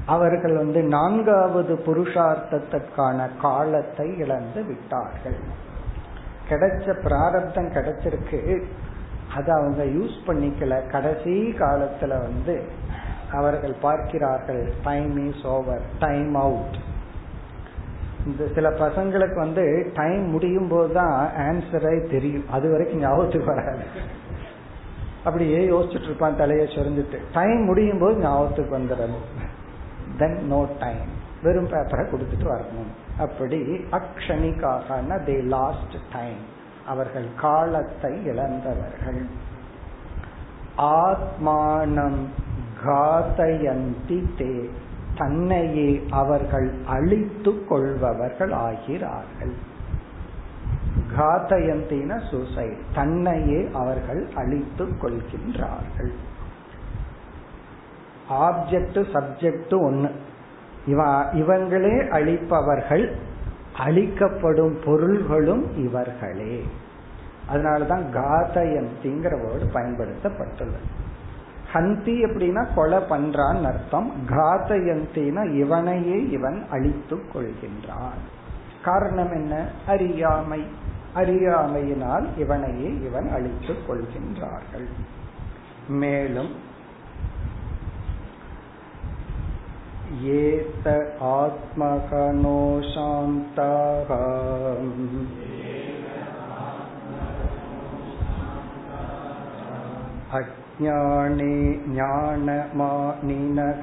அவர்கள் 0.05 0.55
வந்து 0.55 0.83
நான்காவது 0.83 1.73
புருஷார்த்தத்திற்கான 1.85 3.29
காலத்தை 3.41 4.17
இழந்து 4.17 4.63
விட்டார்கள். 4.63 5.39
கிடைச்ச 6.49 7.03
பிராரப்தம் 7.03 7.69
கிடைச்சிருக்கு. 7.69 8.63
அதை 9.35 9.53
அவங்க 9.53 9.83
யூஸ் 9.83 10.19
பண்ணிக்கல. 10.27 10.89
கடைசி 10.89 11.53
காலத்துல 11.59 12.07
வந்து 12.07 12.63
அவர்கள் 13.31 13.75
பார்க்கிறார்கள் 13.81 14.73
time 14.83 15.33
is 15.33 15.45
over 15.45 15.81
time 15.99 16.35
out 16.35 16.77
இந்த 18.27 18.43
சில 18.55 18.69
பசங்களுக்கு 18.83 19.37
வந்து 19.45 19.63
டைம் 19.93 20.23
முடியும் 20.29 20.67
போது 20.67 20.93
தான் 20.93 21.17
ஆன்சரே 21.47 21.93
தெரியும். 22.09 22.47
அது 22.49 22.71
வரைக்கும் 22.71 22.99
ஞாபகத்துக்கு 22.99 23.53
வராது. 23.55 23.85
அப்படியே 25.23 25.59
யோசிச்சுட்டு 25.69 26.09
இருப்பான் 26.09 26.39
தலையை 26.41 26.65
சொரிஞ்சிட்டு. 26.67 27.19
டைம் 27.33 27.61
முடியும் 27.63 27.99
போது 27.99 28.19
ஞாபகத்துக்கு 28.19 28.77
வந்துடணும். 28.77 29.27
தென் 30.17 30.37
நோ 30.47 30.61
டைம் 30.79 31.09
வெறும் 31.43 31.69
பேப்பரை 31.71 32.03
கொடுத்துட்டு 32.09 32.47
வரணும். 32.53 32.91
அப்படி 33.19 33.59
அக்ஷணிக்காக 33.91 34.99
தே 35.27 35.35
லாஸ்ட் 35.55 35.97
டைம் 36.11 36.41
அவர்கள் 36.87 37.27
காலத்தை 37.35 38.11
இழந்தவர்கள். 38.25 39.21
ஆத்மானம் 40.77 42.21
காதயந்தி 42.85 44.19
தே. 44.37 44.51
தன்னையே 45.17 46.05
அவர்கள் 46.09 46.73
அழித்து 46.85 47.65
கொள்பவர்கள் 47.65 48.51
ஆகிறார்கள் 48.51 49.53
காதயந்தின 51.17 52.21
சூசைட். 52.31 52.77
தன்னையே 52.95 53.69
அவர்கள் 53.73 54.27
அழித்து 54.35 54.85
கொள்கின்றார்கள். 54.85 56.11
ஆப்ஜெக்ட் 58.29 58.99
சப்ஜெக்ட் 59.13 59.81
ஒன்னு 59.81 60.11
இவங்களே 61.41 61.95
அழிப்பவர்கள் 62.09 63.15
அழிக்கப்படும் 63.77 64.79
பொருள்களும் 64.85 65.65
இவர்களே. 65.77 66.65
அதனாலதான் 67.53 68.03
காதயந்திங்கிற 68.13 69.33
வேர்டு 69.41 69.67
பயன்படுத்தப்பட்டுள்ளது. 69.73 70.89
ஹந்தி 71.77 72.23
அப்படின்னா 72.23 72.73
கொலை 72.73 72.97
பண்றான் 72.97 73.63
அர்த்தம். 73.63 74.11
காதயந்தினா 74.29 75.53
இவனையே 75.53 76.29
இவன் 76.29 76.65
அழித்து 76.71 77.23
கொள்கின்றான். 77.33 78.21
காரணம் 78.83 79.31
என்ன? 79.31 79.69
அறியாமை. 79.87 80.63
அறியாமையினால் 81.15 82.27
இவனையே 82.37 82.99
இவன் 83.03 83.29
அழித்துக் 83.29 83.89
கொள்கின்றார்கள். 83.89 84.87
மேலும் 85.87 86.65
ஏத 90.21 91.15
ஆத்மகனோ 91.21 92.79
சாந்தாக 92.95 94.25
अज्ञाने 100.76 101.54
ज्ञानमानिनः 101.86 103.82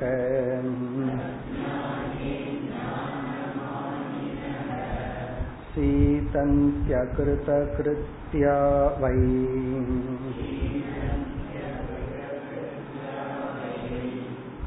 सीतन्त्यकृतकृत्या 5.74 8.56
वै 9.02 9.14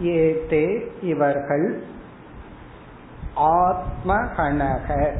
ஏதே 0.01 0.92
இவர்கள் 1.03 1.82
ஆத்மகனக. 3.36 5.12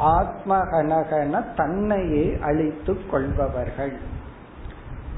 ஆத்மகனகன 0.00 1.44
தன்னையே 1.56 2.38
அழித்துக் 2.40 3.10
கொள்பவர்கள். 3.10 3.96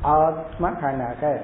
ஆத்மகனக. 0.05 1.41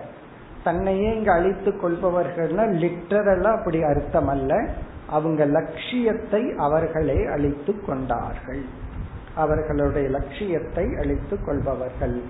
தன்னையே 0.65 1.17
இங்க 1.17 1.33
அழித்துக் 1.33 1.85
கொள்பவர்கள்னா 1.85 2.67
லிட்டரலா 2.67 3.57
அப்படி 3.57 3.83
அர்த்தம் 3.83 4.29
அல்ல 4.29 4.67
அவங்க 5.09 5.45
லட்சியத்தை 5.45 6.55
அவர்களே 6.57 7.27
அழித்துக் 7.27 7.87
கொண்டார்கள். 7.87 8.65
அவர்களுடைய 9.35 10.09
லட்சியத்தை 10.09 10.97
அழித்துக் 10.97 11.45
கொள்பவர்கள். 11.45 12.23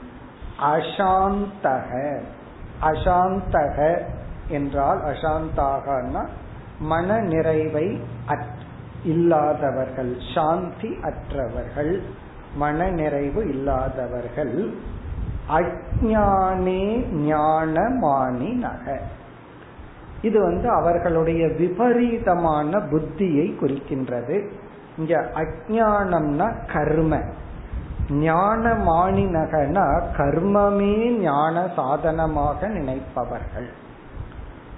அசாந்தக. 0.60 2.20
அசாந்தக 2.82 4.02
என்றால் 4.48 5.00
அசாந்தாகனா 5.04 6.26
மன 6.80 7.20
நிறைவை 7.20 8.00
இல்லாதவர்கள் 9.04 10.16
சாந்தி 10.34 10.96
அற்றவர்கள் 11.02 12.02
மன 12.54 12.90
நிறைவு 12.90 13.48
இல்லாதவர்கள் 13.48 14.72
அஜானே 15.48 17.06
ஞானமானி 17.14 18.52
நக. 18.54 19.00
இது 20.22 20.42
வந்து 20.42 20.70
அவர்களுடைய 20.70 21.48
விபரீதமான 21.48 22.78
புத்தியை 22.78 23.54
குறிக்கின்றது. 23.60 24.46
இங்க 24.98 25.30
அஜானம்னா 25.34 26.72
கர்ம. 26.72 27.20
ஞானமானி 28.10 29.24
நகனா 29.30 30.02
கர்மமே 30.16 31.08
ஞான 31.08 31.68
சாதனமாக 31.76 32.68
நினைப்பவர்கள். 32.68 33.68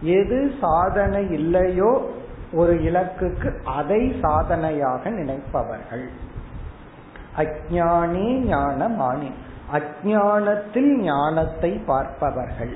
எது 0.04 0.52
சாதனை 0.60 1.30
இல்லையோ 1.30 2.10
ஒரு 2.52 2.72
இலக்குக்கு 2.74 3.62
அதை 3.64 4.14
சாதனையாக 4.22 5.10
நினைப்பவர்கள். 5.10 6.04
அஜானி 7.36 8.28
ஞானமானி. 8.50 9.30
அஜானத்தில் 9.72 10.92
ஞானத்தை 10.96 11.70
பார்ப்பவர்கள். 11.70 12.74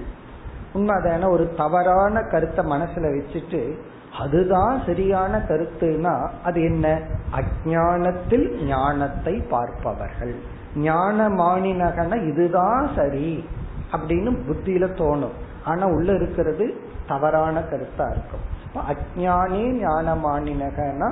உண்மைதான 0.75 1.31
ஒரு 1.31 1.55
தவறான 1.57 2.23
கருத்தை 2.23 2.65
மனசுல 2.65 3.07
வச்சுட்டு 3.15 3.75
அதுதான் 4.19 4.83
சரியான 4.87 5.39
கருத்துனா 5.49 6.29
அது 6.45 6.63
என்ன? 6.63 7.01
அஜானத்தில் 7.37 8.63
ஞானத்தை 8.63 9.35
பார்ப்பவர்கள். 9.35 10.35
ஞானமானினகன 10.77 12.29
இதுதான் 12.29 12.91
சரி 12.97 13.45
அப்படின்னு 13.93 14.31
புத்தியில 14.49 14.87
தோணும். 15.01 15.37
ஆனா 15.69 15.87
உள்ள 15.97 16.09
இருக்கிறது 16.15 16.67
தவறான 17.07 17.57
கருத்தா 17.71 18.07
இருக்கும். 18.15 18.45
அஜானே 18.91 19.65
ஞானமானினகனா 19.85 21.09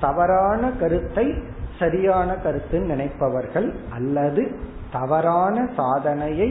தவறான 0.00 0.70
கருத்தை 0.80 1.26
சரியான 1.78 2.30
கருத்துன்னு 2.44 2.90
நினைப்பவர்கள் 2.94 3.68
அல்லது 3.92 4.42
தவறான 4.92 5.56
சாதனையை 5.76 6.50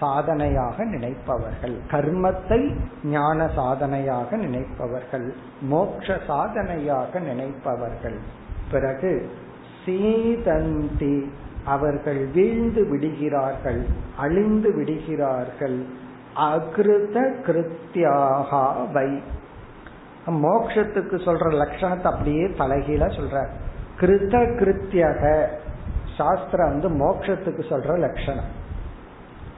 சாதனையாக 0.00 0.84
நினைப்பவர்கள். 0.84 1.74
கர்மத்தை 1.90 2.60
ஞான 3.04 3.46
சாதனையாக 3.56 4.36
நினைப்பவர்கள். 4.36 5.26
மோக்ஷ 5.72 6.16
சாதனையாக 6.26 7.20
நினைப்பவர்கள். 7.28 8.18
பிறகு 8.72 9.12
சீதந்தி 9.84 11.16
அவர்கள் 11.64 12.22
வீழ்ந்து 12.34 12.82
விடுகிறார்கள் 12.90 13.82
அழிந்து 14.18 14.70
விடுகிறார்கள். 14.74 15.78
அகிருத 16.34 17.20
கிருத்தியாகா 17.46 18.92
வை. 18.92 19.22
மோக்ஷத்துக்கு 20.26 21.16
சொல்ற 21.16 21.52
லட்சணத்தை 21.52 22.02
அப்படியே 22.02 22.46
தலைகீழ 22.46 23.06
சொல்ற. 23.06 23.46
கிருத 24.00 24.34
கிருத்தியக 24.58 25.46
சாஸ்திரம் 26.16 26.80
வந்து 26.80 26.90
மோக்ஷத்துக்கு 26.90 27.62
சொல்ற 27.68 27.98
லட்சணம். 27.98 28.62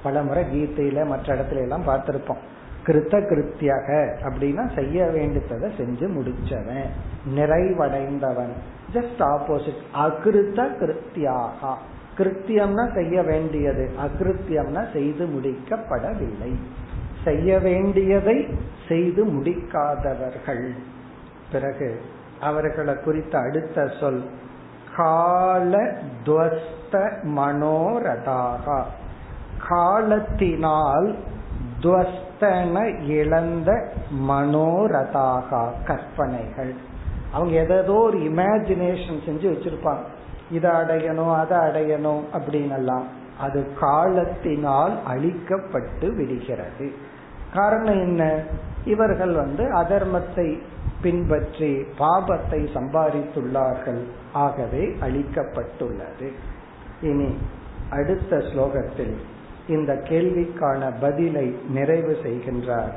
பல 0.03 0.23
முறை 0.23 0.45
கீதையில 0.45 1.07
மற்ற 1.07 1.35
இடத்துல 1.35 1.57
எல்லாம் 1.57 1.89
பார்த்திருப்போம். 1.89 2.43
கிருத்த 2.87 3.21
கிருத்தியாக 3.21 4.17
அப்படின்னா 4.23 4.75
செய்ய 4.75 5.07
வேண்டியதை 5.07 5.71
செஞ்சு 5.71 6.11
முடிச்சவன். 6.11 6.89
நிறைவடைந்தவன். 7.37 8.53
ஜஸ்ட் 8.93 9.19
ஆப்போசிட் 9.19 9.83
அகிருத்த 9.95 10.69
கிருத்தியாக 10.81 11.75
கிருத்தியம்னா 12.19 12.95
செய்ய 12.95 13.23
வேண்டியது. 13.23 13.91
அகிருத்தியம்னா 14.05 14.93
செய்து 14.93 15.27
முடிக்கப்படவில்லை. 15.27 16.55
செய்ய 17.25 17.59
வேண்டியதை 17.59 18.47
செய்து 18.89 19.25
முடிக்காதவர்கள். 19.25 20.71
பிறகு 21.53 22.01
அவர்களை 22.41 22.95
குறித்த 22.95 23.39
அடுத்த 23.39 23.91
சொல் 24.01 24.25
கால 24.97 25.93
துவஸ்த 26.25 27.11
மனோரதாகா. 27.23 28.83
காலத்தினால் 29.69 31.15
துவஸ்தன 31.81 33.07
இழந்த 33.07 33.93
மனோரதாகா 34.29 35.69
கற்பனைகள். 35.87 36.75
அவங்க 37.33 37.63
எதோ 37.63 37.93
ஒரு 37.93 38.19
இமேஜினேஷன் 38.19 39.23
செஞ்சு 39.27 39.49
வச்சிருப்பாங்க. 39.55 40.15
இதை 40.51 40.71
அடையணும் 40.71 41.35
அதை 41.37 41.59
அடையணும் 41.59 42.21
அப்படின்னு 42.33 43.03
அது 43.41 43.67
காலத்தினால் 43.81 44.99
அழிக்கப்பட்டு 45.09 46.17
விடுகிறது. 46.17 46.93
காரணம் 47.55 48.01
என்ன? 48.01 48.43
இவர்கள் 48.85 49.33
வந்து 49.33 49.65
அதர்மத்தை 49.65 50.59
பின்பற்றி 51.03 51.87
பாபத்தை 51.99 52.69
சம்பாதித்துள்ளார்கள். 52.75 54.03
ஆகவே 54.33 54.97
அழிக்கப்பட்டுள்ளது. 55.01 56.33
இனி 57.03 57.37
அடுத்த 57.91 58.37
ஸ்லோகத்தில் 58.37 59.15
இந்த 59.69 59.95
கேள்விக்கான 59.95 60.93
பதிலை 61.01 61.57
நிறைவு 61.69 62.17
செய்கின்றார். 62.23 62.93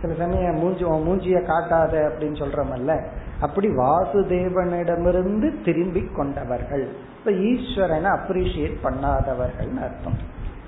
சில 0.01 0.13
சமயம் 0.13 0.55
மூஞ்சி 0.55 0.83
மூஞ்சிய 0.83 1.39
காட்டாத 1.45 2.11
அப்படின்னு 2.11 2.37
சொல்றமல்ல 2.37 3.01
அப்படி 3.39 3.67
வாசுதேவனிடமிருந்து 3.67 5.63
திரும்பி 5.63 6.09
கொண்டவர்கள். 6.15 6.87
இப்ப 7.17 7.31
ஈஸ்வரனை 7.31 8.09
அப்ரிசியேட் 8.17 8.77
பண்ணாதவர்கள் 8.83 9.83
அர்த்தம். 9.83 10.17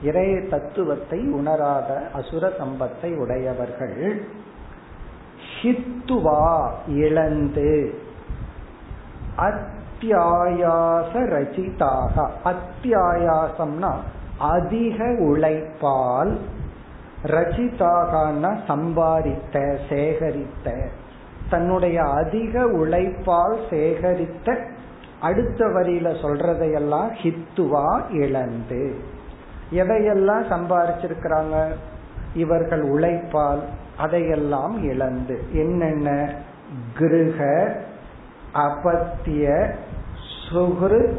இறை 0.01 0.47
தத்துவத்தை 0.47 1.19
உணராத 1.19 2.09
அசுர 2.13 2.47
சம்பத்தை 2.47 3.17
உடையவர்கள். 3.17 4.25
ஹித்துவா 5.63 6.69
இழந்து. 6.87 7.93
அத்தியாயாச 9.37 11.11
ரச்சிதாக. 11.13 12.29
அத்தியாயாசம்னா 12.45 13.91
அதிக 14.37 15.03
உழைப்பால் 15.03 16.37
ரச்சிதாகனா 17.23 18.57
சம்பாதித்த 18.67 19.77
சேகரித்த. 19.89 20.87
தன்னுடைய 21.49 22.03
அதிக 22.03 22.67
உழைப்பால் 22.67 23.57
சேகரித்த 23.69 24.65
அடுத்த 25.21 25.65
வரியில 25.65 26.13
சொல்றதையெல்லாம் 26.21 27.11
ஹித்துவா 27.23 28.01
இழந்து. 28.09 28.95
எதையெல்லாம் 29.71 30.43
சம்பாரிச்சிருக்கிறாங்க? 30.43 31.73
இவர்கள் 32.33 32.81
உழைப்பால் 32.81 33.59
அதையெல்லாம் 33.97 34.83
இழந்து. 34.83 35.43
என்னென்ன? 35.51 36.33
கிருக 36.99 37.71
அபத்திய 38.53 39.73
சுகிரு 40.49 41.15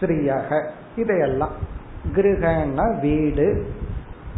ஸ்ரீயக. 0.00 0.68
இதையெல்லாம். 0.96 1.52
கிருகன்னா 2.14 3.00
வீடு 3.00 3.74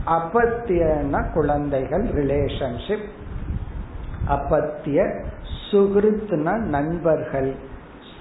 அபத்தியன 0.07 1.33
குழந்தைகள் 1.33 2.09
ரிலேஷன்ஷிப் 2.09 3.09
அபத்திய 4.29 5.25
சுகிருத்னா 5.71 6.57
நண்பர்கள் 6.57 7.55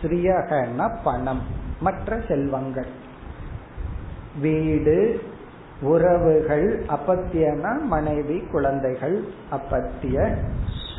ஸ்ரீயகன 0.01 0.91
பணம் 1.03 1.41
மற்ற 1.79 2.21
செல்வங்கள். 2.27 2.87
வீடு 4.41 5.23
உறவுகள் 5.83 6.85
அப்பத்தியனா 6.85 7.81
மனைவி 7.81 8.39
குழந்தைகள் 8.39 9.23
அப்பத்திய 9.51 10.35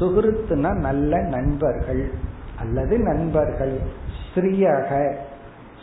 சுகிருத்துனா 0.01 0.75
நல்ல 0.75 1.21
நண்பர்கள் 1.21 2.11
அல்லது 2.59 2.99
நண்பர்கள். 2.99 3.81
ஸ்ரீயக 4.35 5.15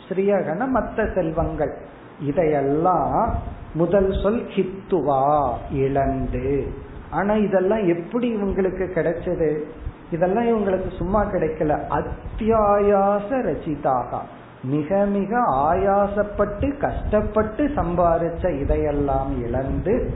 ஸ்ரீயகன 0.08 0.68
மற்ற 0.68 1.08
செல்வங்கள். 1.14 1.74
இதையெல்லாம் 2.20 3.38
முதல் 3.74 4.12
சொல் 4.22 4.42
ஹித்துவா 4.42 5.52
இழந்து. 5.70 6.66
ஆனா 7.10 7.34
இதெல்லாம் 7.34 7.86
எப்படி 7.86 8.36
இவங்களுக்கு 8.36 8.84
கிடைச்சது? 8.94 9.62
இதெல்லாம் 10.10 10.46
இவங்களுக்கு 10.46 10.96
சும்மா 10.96 11.24
கிடைக்கல. 11.24 11.78
அத்தியாயாச 11.90 13.28
ரச்சிதாக. 13.30 14.18
மிக 14.62 15.04
மிக 15.04 15.38
ஆயாசப்பட்டு 15.40 16.78
கஷ்டப்பட்டு 16.78 17.66
சம்பாதிச்ச 17.66 18.60
இதையெல்லாம் 18.60 19.42
இழந்து 19.44 20.10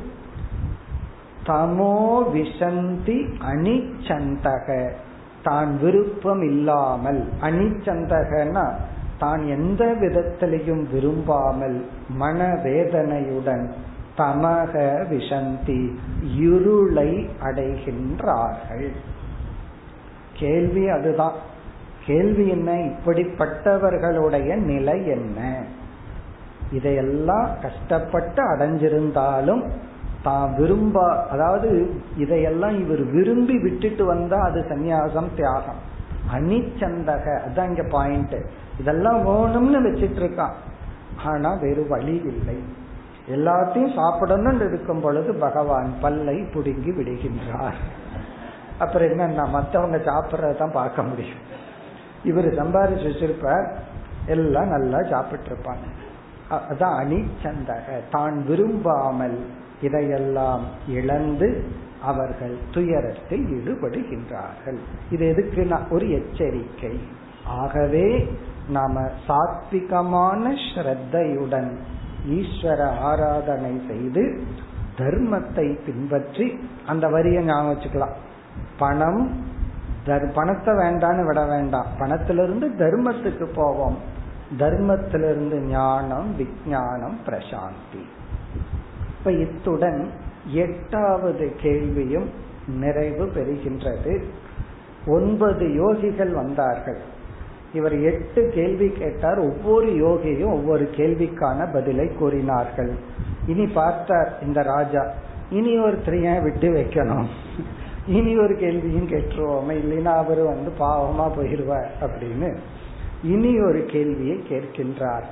தமோ 1.46 2.22
விசந்தி 2.32 3.26
அணிச்சந்தக. 3.40 4.90
தான் 5.42 5.78
விருப்பம் 5.80 6.42
இல்லாமல் 6.42 7.28
அணிச்சந்தகனா 7.42 8.72
தான் 9.18 9.46
எந்த 9.46 9.96
விதத்திலையும் 10.00 10.90
விரும்பாமல் 10.92 11.84
மனவேதனையுடன் 12.20 13.66
தமக 14.18 14.74
விஷந்தி 15.10 15.98
இருளை 16.36 17.28
அடைகின்றார்கள். 17.42 18.90
கேள்வி 20.36 20.88
அதுதான். 20.88 21.32
கேள்வி 22.06 22.48
என்ன? 22.48 22.72
இப்படிப்பட்டவர்களுடைய 22.72 24.54
நிலை 24.56 25.06
என்ன? 25.06 25.62
இதையெல்லாம் 26.72 27.48
கஷ்டப்பட்டு 27.62 28.42
அடைஞ்சிருந்தாலும் 28.42 29.62
தான் 30.22 30.54
விரும்பா 30.58 31.26
அதாவது 31.26 31.94
இதையெல்லாம் 32.16 32.80
இவர் 32.80 33.02
விரும்பி 33.04 33.58
விட்டுட்டு 33.58 34.04
வந்தா 34.04 34.38
அது 34.40 34.60
சந்நியாசம் 34.60 35.28
தியாகம். 35.36 35.82
அணிச்சந்தக 36.34 37.26
அதான் 37.46 37.66
இங்க 37.66 37.82
பாயிண்ட் 37.90 38.36
இதெல்லாம் 38.78 39.26
வேணும்னு 39.26 39.80
வச்சிட்டு 39.88 40.20
இருக்கான். 40.22 40.56
ஆனா 41.24 41.54
வேறு 41.54 41.86
வழி 41.88 42.22
இல்லை. 42.24 42.56
எல்லாத்தையும் 43.30 43.96
சாப்பிடணும்னு 43.98 44.68
இருக்கும் 44.68 45.00
பொழுது 45.00 45.34
பகவான் 45.34 45.92
பல்லை 46.00 46.36
புடுங்கி 46.54 46.92
விடுகின்றார். 46.98 47.78
அப்புறம் 48.78 49.08
என்னன்னா 49.08 49.44
மற்றவங்க 49.54 49.98
சாப்பிட்றதான் 50.08 50.72
பார்க்க 50.72 51.02
முடியும். 51.02 51.54
இவர் 52.30 52.48
சம்பாதிச்சு 52.60 53.08
வச்சிருப்பார் 53.10 53.66
எல்லாம் 54.34 54.72
நல்லா 54.76 55.00
சாப்பிட்டு 55.12 55.48
இருப்பாங்க 55.50 55.86
அதான் 56.70 56.96
அணிச்சந்தக 57.02 57.96
தான் 58.14 58.36
விரும்பாமல் 58.48 59.38
இதையெல்லாம் 59.86 60.64
இழந்து 60.98 61.48
அவர்கள் 62.10 62.54
துயரத்தில் 62.74 63.44
ஈடுபடுகின்றார்கள். 63.56 64.78
இது 65.14 65.24
எதுக்கு 65.32 65.62
ஒரு 65.94 66.06
எச்சரிக்கை. 66.18 66.94
ஆகவே 67.62 68.06
நாம 68.76 69.02
சாத்விகமான 69.26 70.52
ஸ்ரத்தையுடன் 70.66 71.70
ஈஸ்வர 72.38 72.80
ஆராதனை 73.10 73.74
செய்து 73.90 74.22
தர்மத்தை 75.00 75.66
பின்பற்றி 75.86 76.46
அந்த 76.92 77.06
வரியை 77.14 77.42
ஞாபகம் 77.48 77.70
வச்சுக்கலாம். 77.72 78.16
பணம் 78.82 79.22
பணத்தை 80.06 80.74
வேண்டான்னு 80.74 81.26
விட 81.26 81.44
வேண்டாம். 81.44 81.86
பணத்திலிருந்து 81.98 82.68
தர்மத்துக்கு 82.78 83.44
போவோம். 83.54 83.98
தர்மத்திலிருந்து 84.58 85.60
ஞானம் 85.60 86.36
விஜயானம் 86.36 87.18
பிரசாந்தி. 87.26 88.02
இப்ப 89.18 89.32
இத்துடன் 89.32 90.10
எட்டாவது 90.46 91.54
கேள்வியும் 91.56 92.30
நிறைவு 92.66 93.24
பெறுகின்றது. 93.24 94.22
ஒன்பது 95.06 95.66
யோகிகள் 95.66 96.32
வந்தார்கள். 96.32 96.98
இவர் 97.72 98.00
எட்டு 98.00 98.50
கேள்வி 98.54 98.88
கேட்டார். 98.88 99.38
ஒவ்வொரு 99.38 99.86
யோகியும் 99.86 100.52
ஒவ்வொரு 100.52 100.90
கேள்விக்கான 100.96 101.72
பதிலை 101.72 102.14
கூறினார்கள். 102.14 102.94
இனி 103.46 103.66
பார்த்தார் 103.66 104.38
இந்த 104.42 104.62
ராஜா. 104.62 105.12
இனி 105.50 105.80
ஒருத்தரைய 105.80 106.42
விட்டு 106.42 106.68
வைக்கணும். 106.72 107.26
இனி 108.06 108.38
ஒரு 108.38 108.56
கேள்வியும் 108.56 109.08
கேட்டுருவோமே. 109.08 109.72
இல்லைன்னா 109.72 110.16
அவர் 110.16 110.42
வந்து 110.42 110.72
பாவமா 110.78 111.30
போயிடுவார் 111.32 111.88
அப்படின்னு. 112.00 112.56
இனி 113.22 113.60
ஒரு 113.60 113.84
கேள்வியை 113.84 114.36
கேட்கின்றார். 114.48 115.24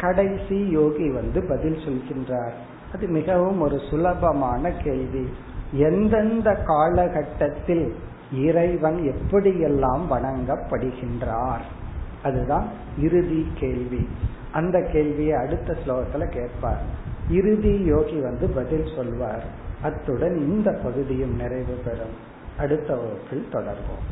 கடைசி 0.00 0.68
யோகி 0.68 1.10
வந்து 1.10 1.44
பதில் 1.48 1.76
சொல்கின்றார். 1.76 2.52
அது 2.94 3.08
மிகவும் 3.08 3.60
ஒரு 3.60 3.80
சுலபமான 3.90 4.70
கேள்வி. 4.70 5.28
எந்தெந்த 5.72 6.54
காலகட்டத்தில் 6.54 7.94
இறைவன் 8.32 8.96
எப்படியெல்லாம் 8.96 10.00
வணங்கப்படுகின்றார்? 10.10 11.60
அதுதான் 12.22 12.68
இறுதி 12.98 13.46
கேள்வி. 13.54 14.08
அந்த 14.52 14.88
கேள்வியை 14.92 15.32
அடுத்த 15.32 15.76
ஸ்லோகத்துல 15.86 16.28
கேட்பார். 16.28 16.80
இறுதி 17.30 17.84
யோகி 17.84 18.20
வந்து 18.20 18.48
பதில் 18.48 18.88
சொல்வார். 18.96 19.60
அத்துடன் 19.82 20.36
இந்த 20.36 20.72
பகுதியும் 20.72 21.36
நிறைவு 21.36 21.74
பெறும். 21.84 22.30
அடுத்த 22.58 22.94
வகுப்பில் 22.94 23.48
தொடர்வோம். 23.52 24.06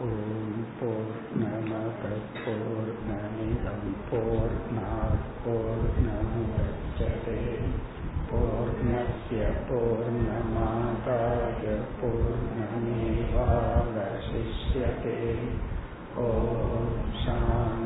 ஓம் 0.00 0.64
போர் 0.80 1.20
நமத 1.38 2.02
போர் 2.44 2.92
நமிதம் 3.08 3.88
போர் 4.10 4.58
போர் 5.44 5.88
நமதே 6.06 7.40
பூர்ணய 8.30 9.40
பூர்ணமாதாய 9.68 11.64
பூர்ணமேவாவசிஷ்யதே 12.00 12.98
ஓம் 16.16 16.96
சாந்தி 17.24 17.77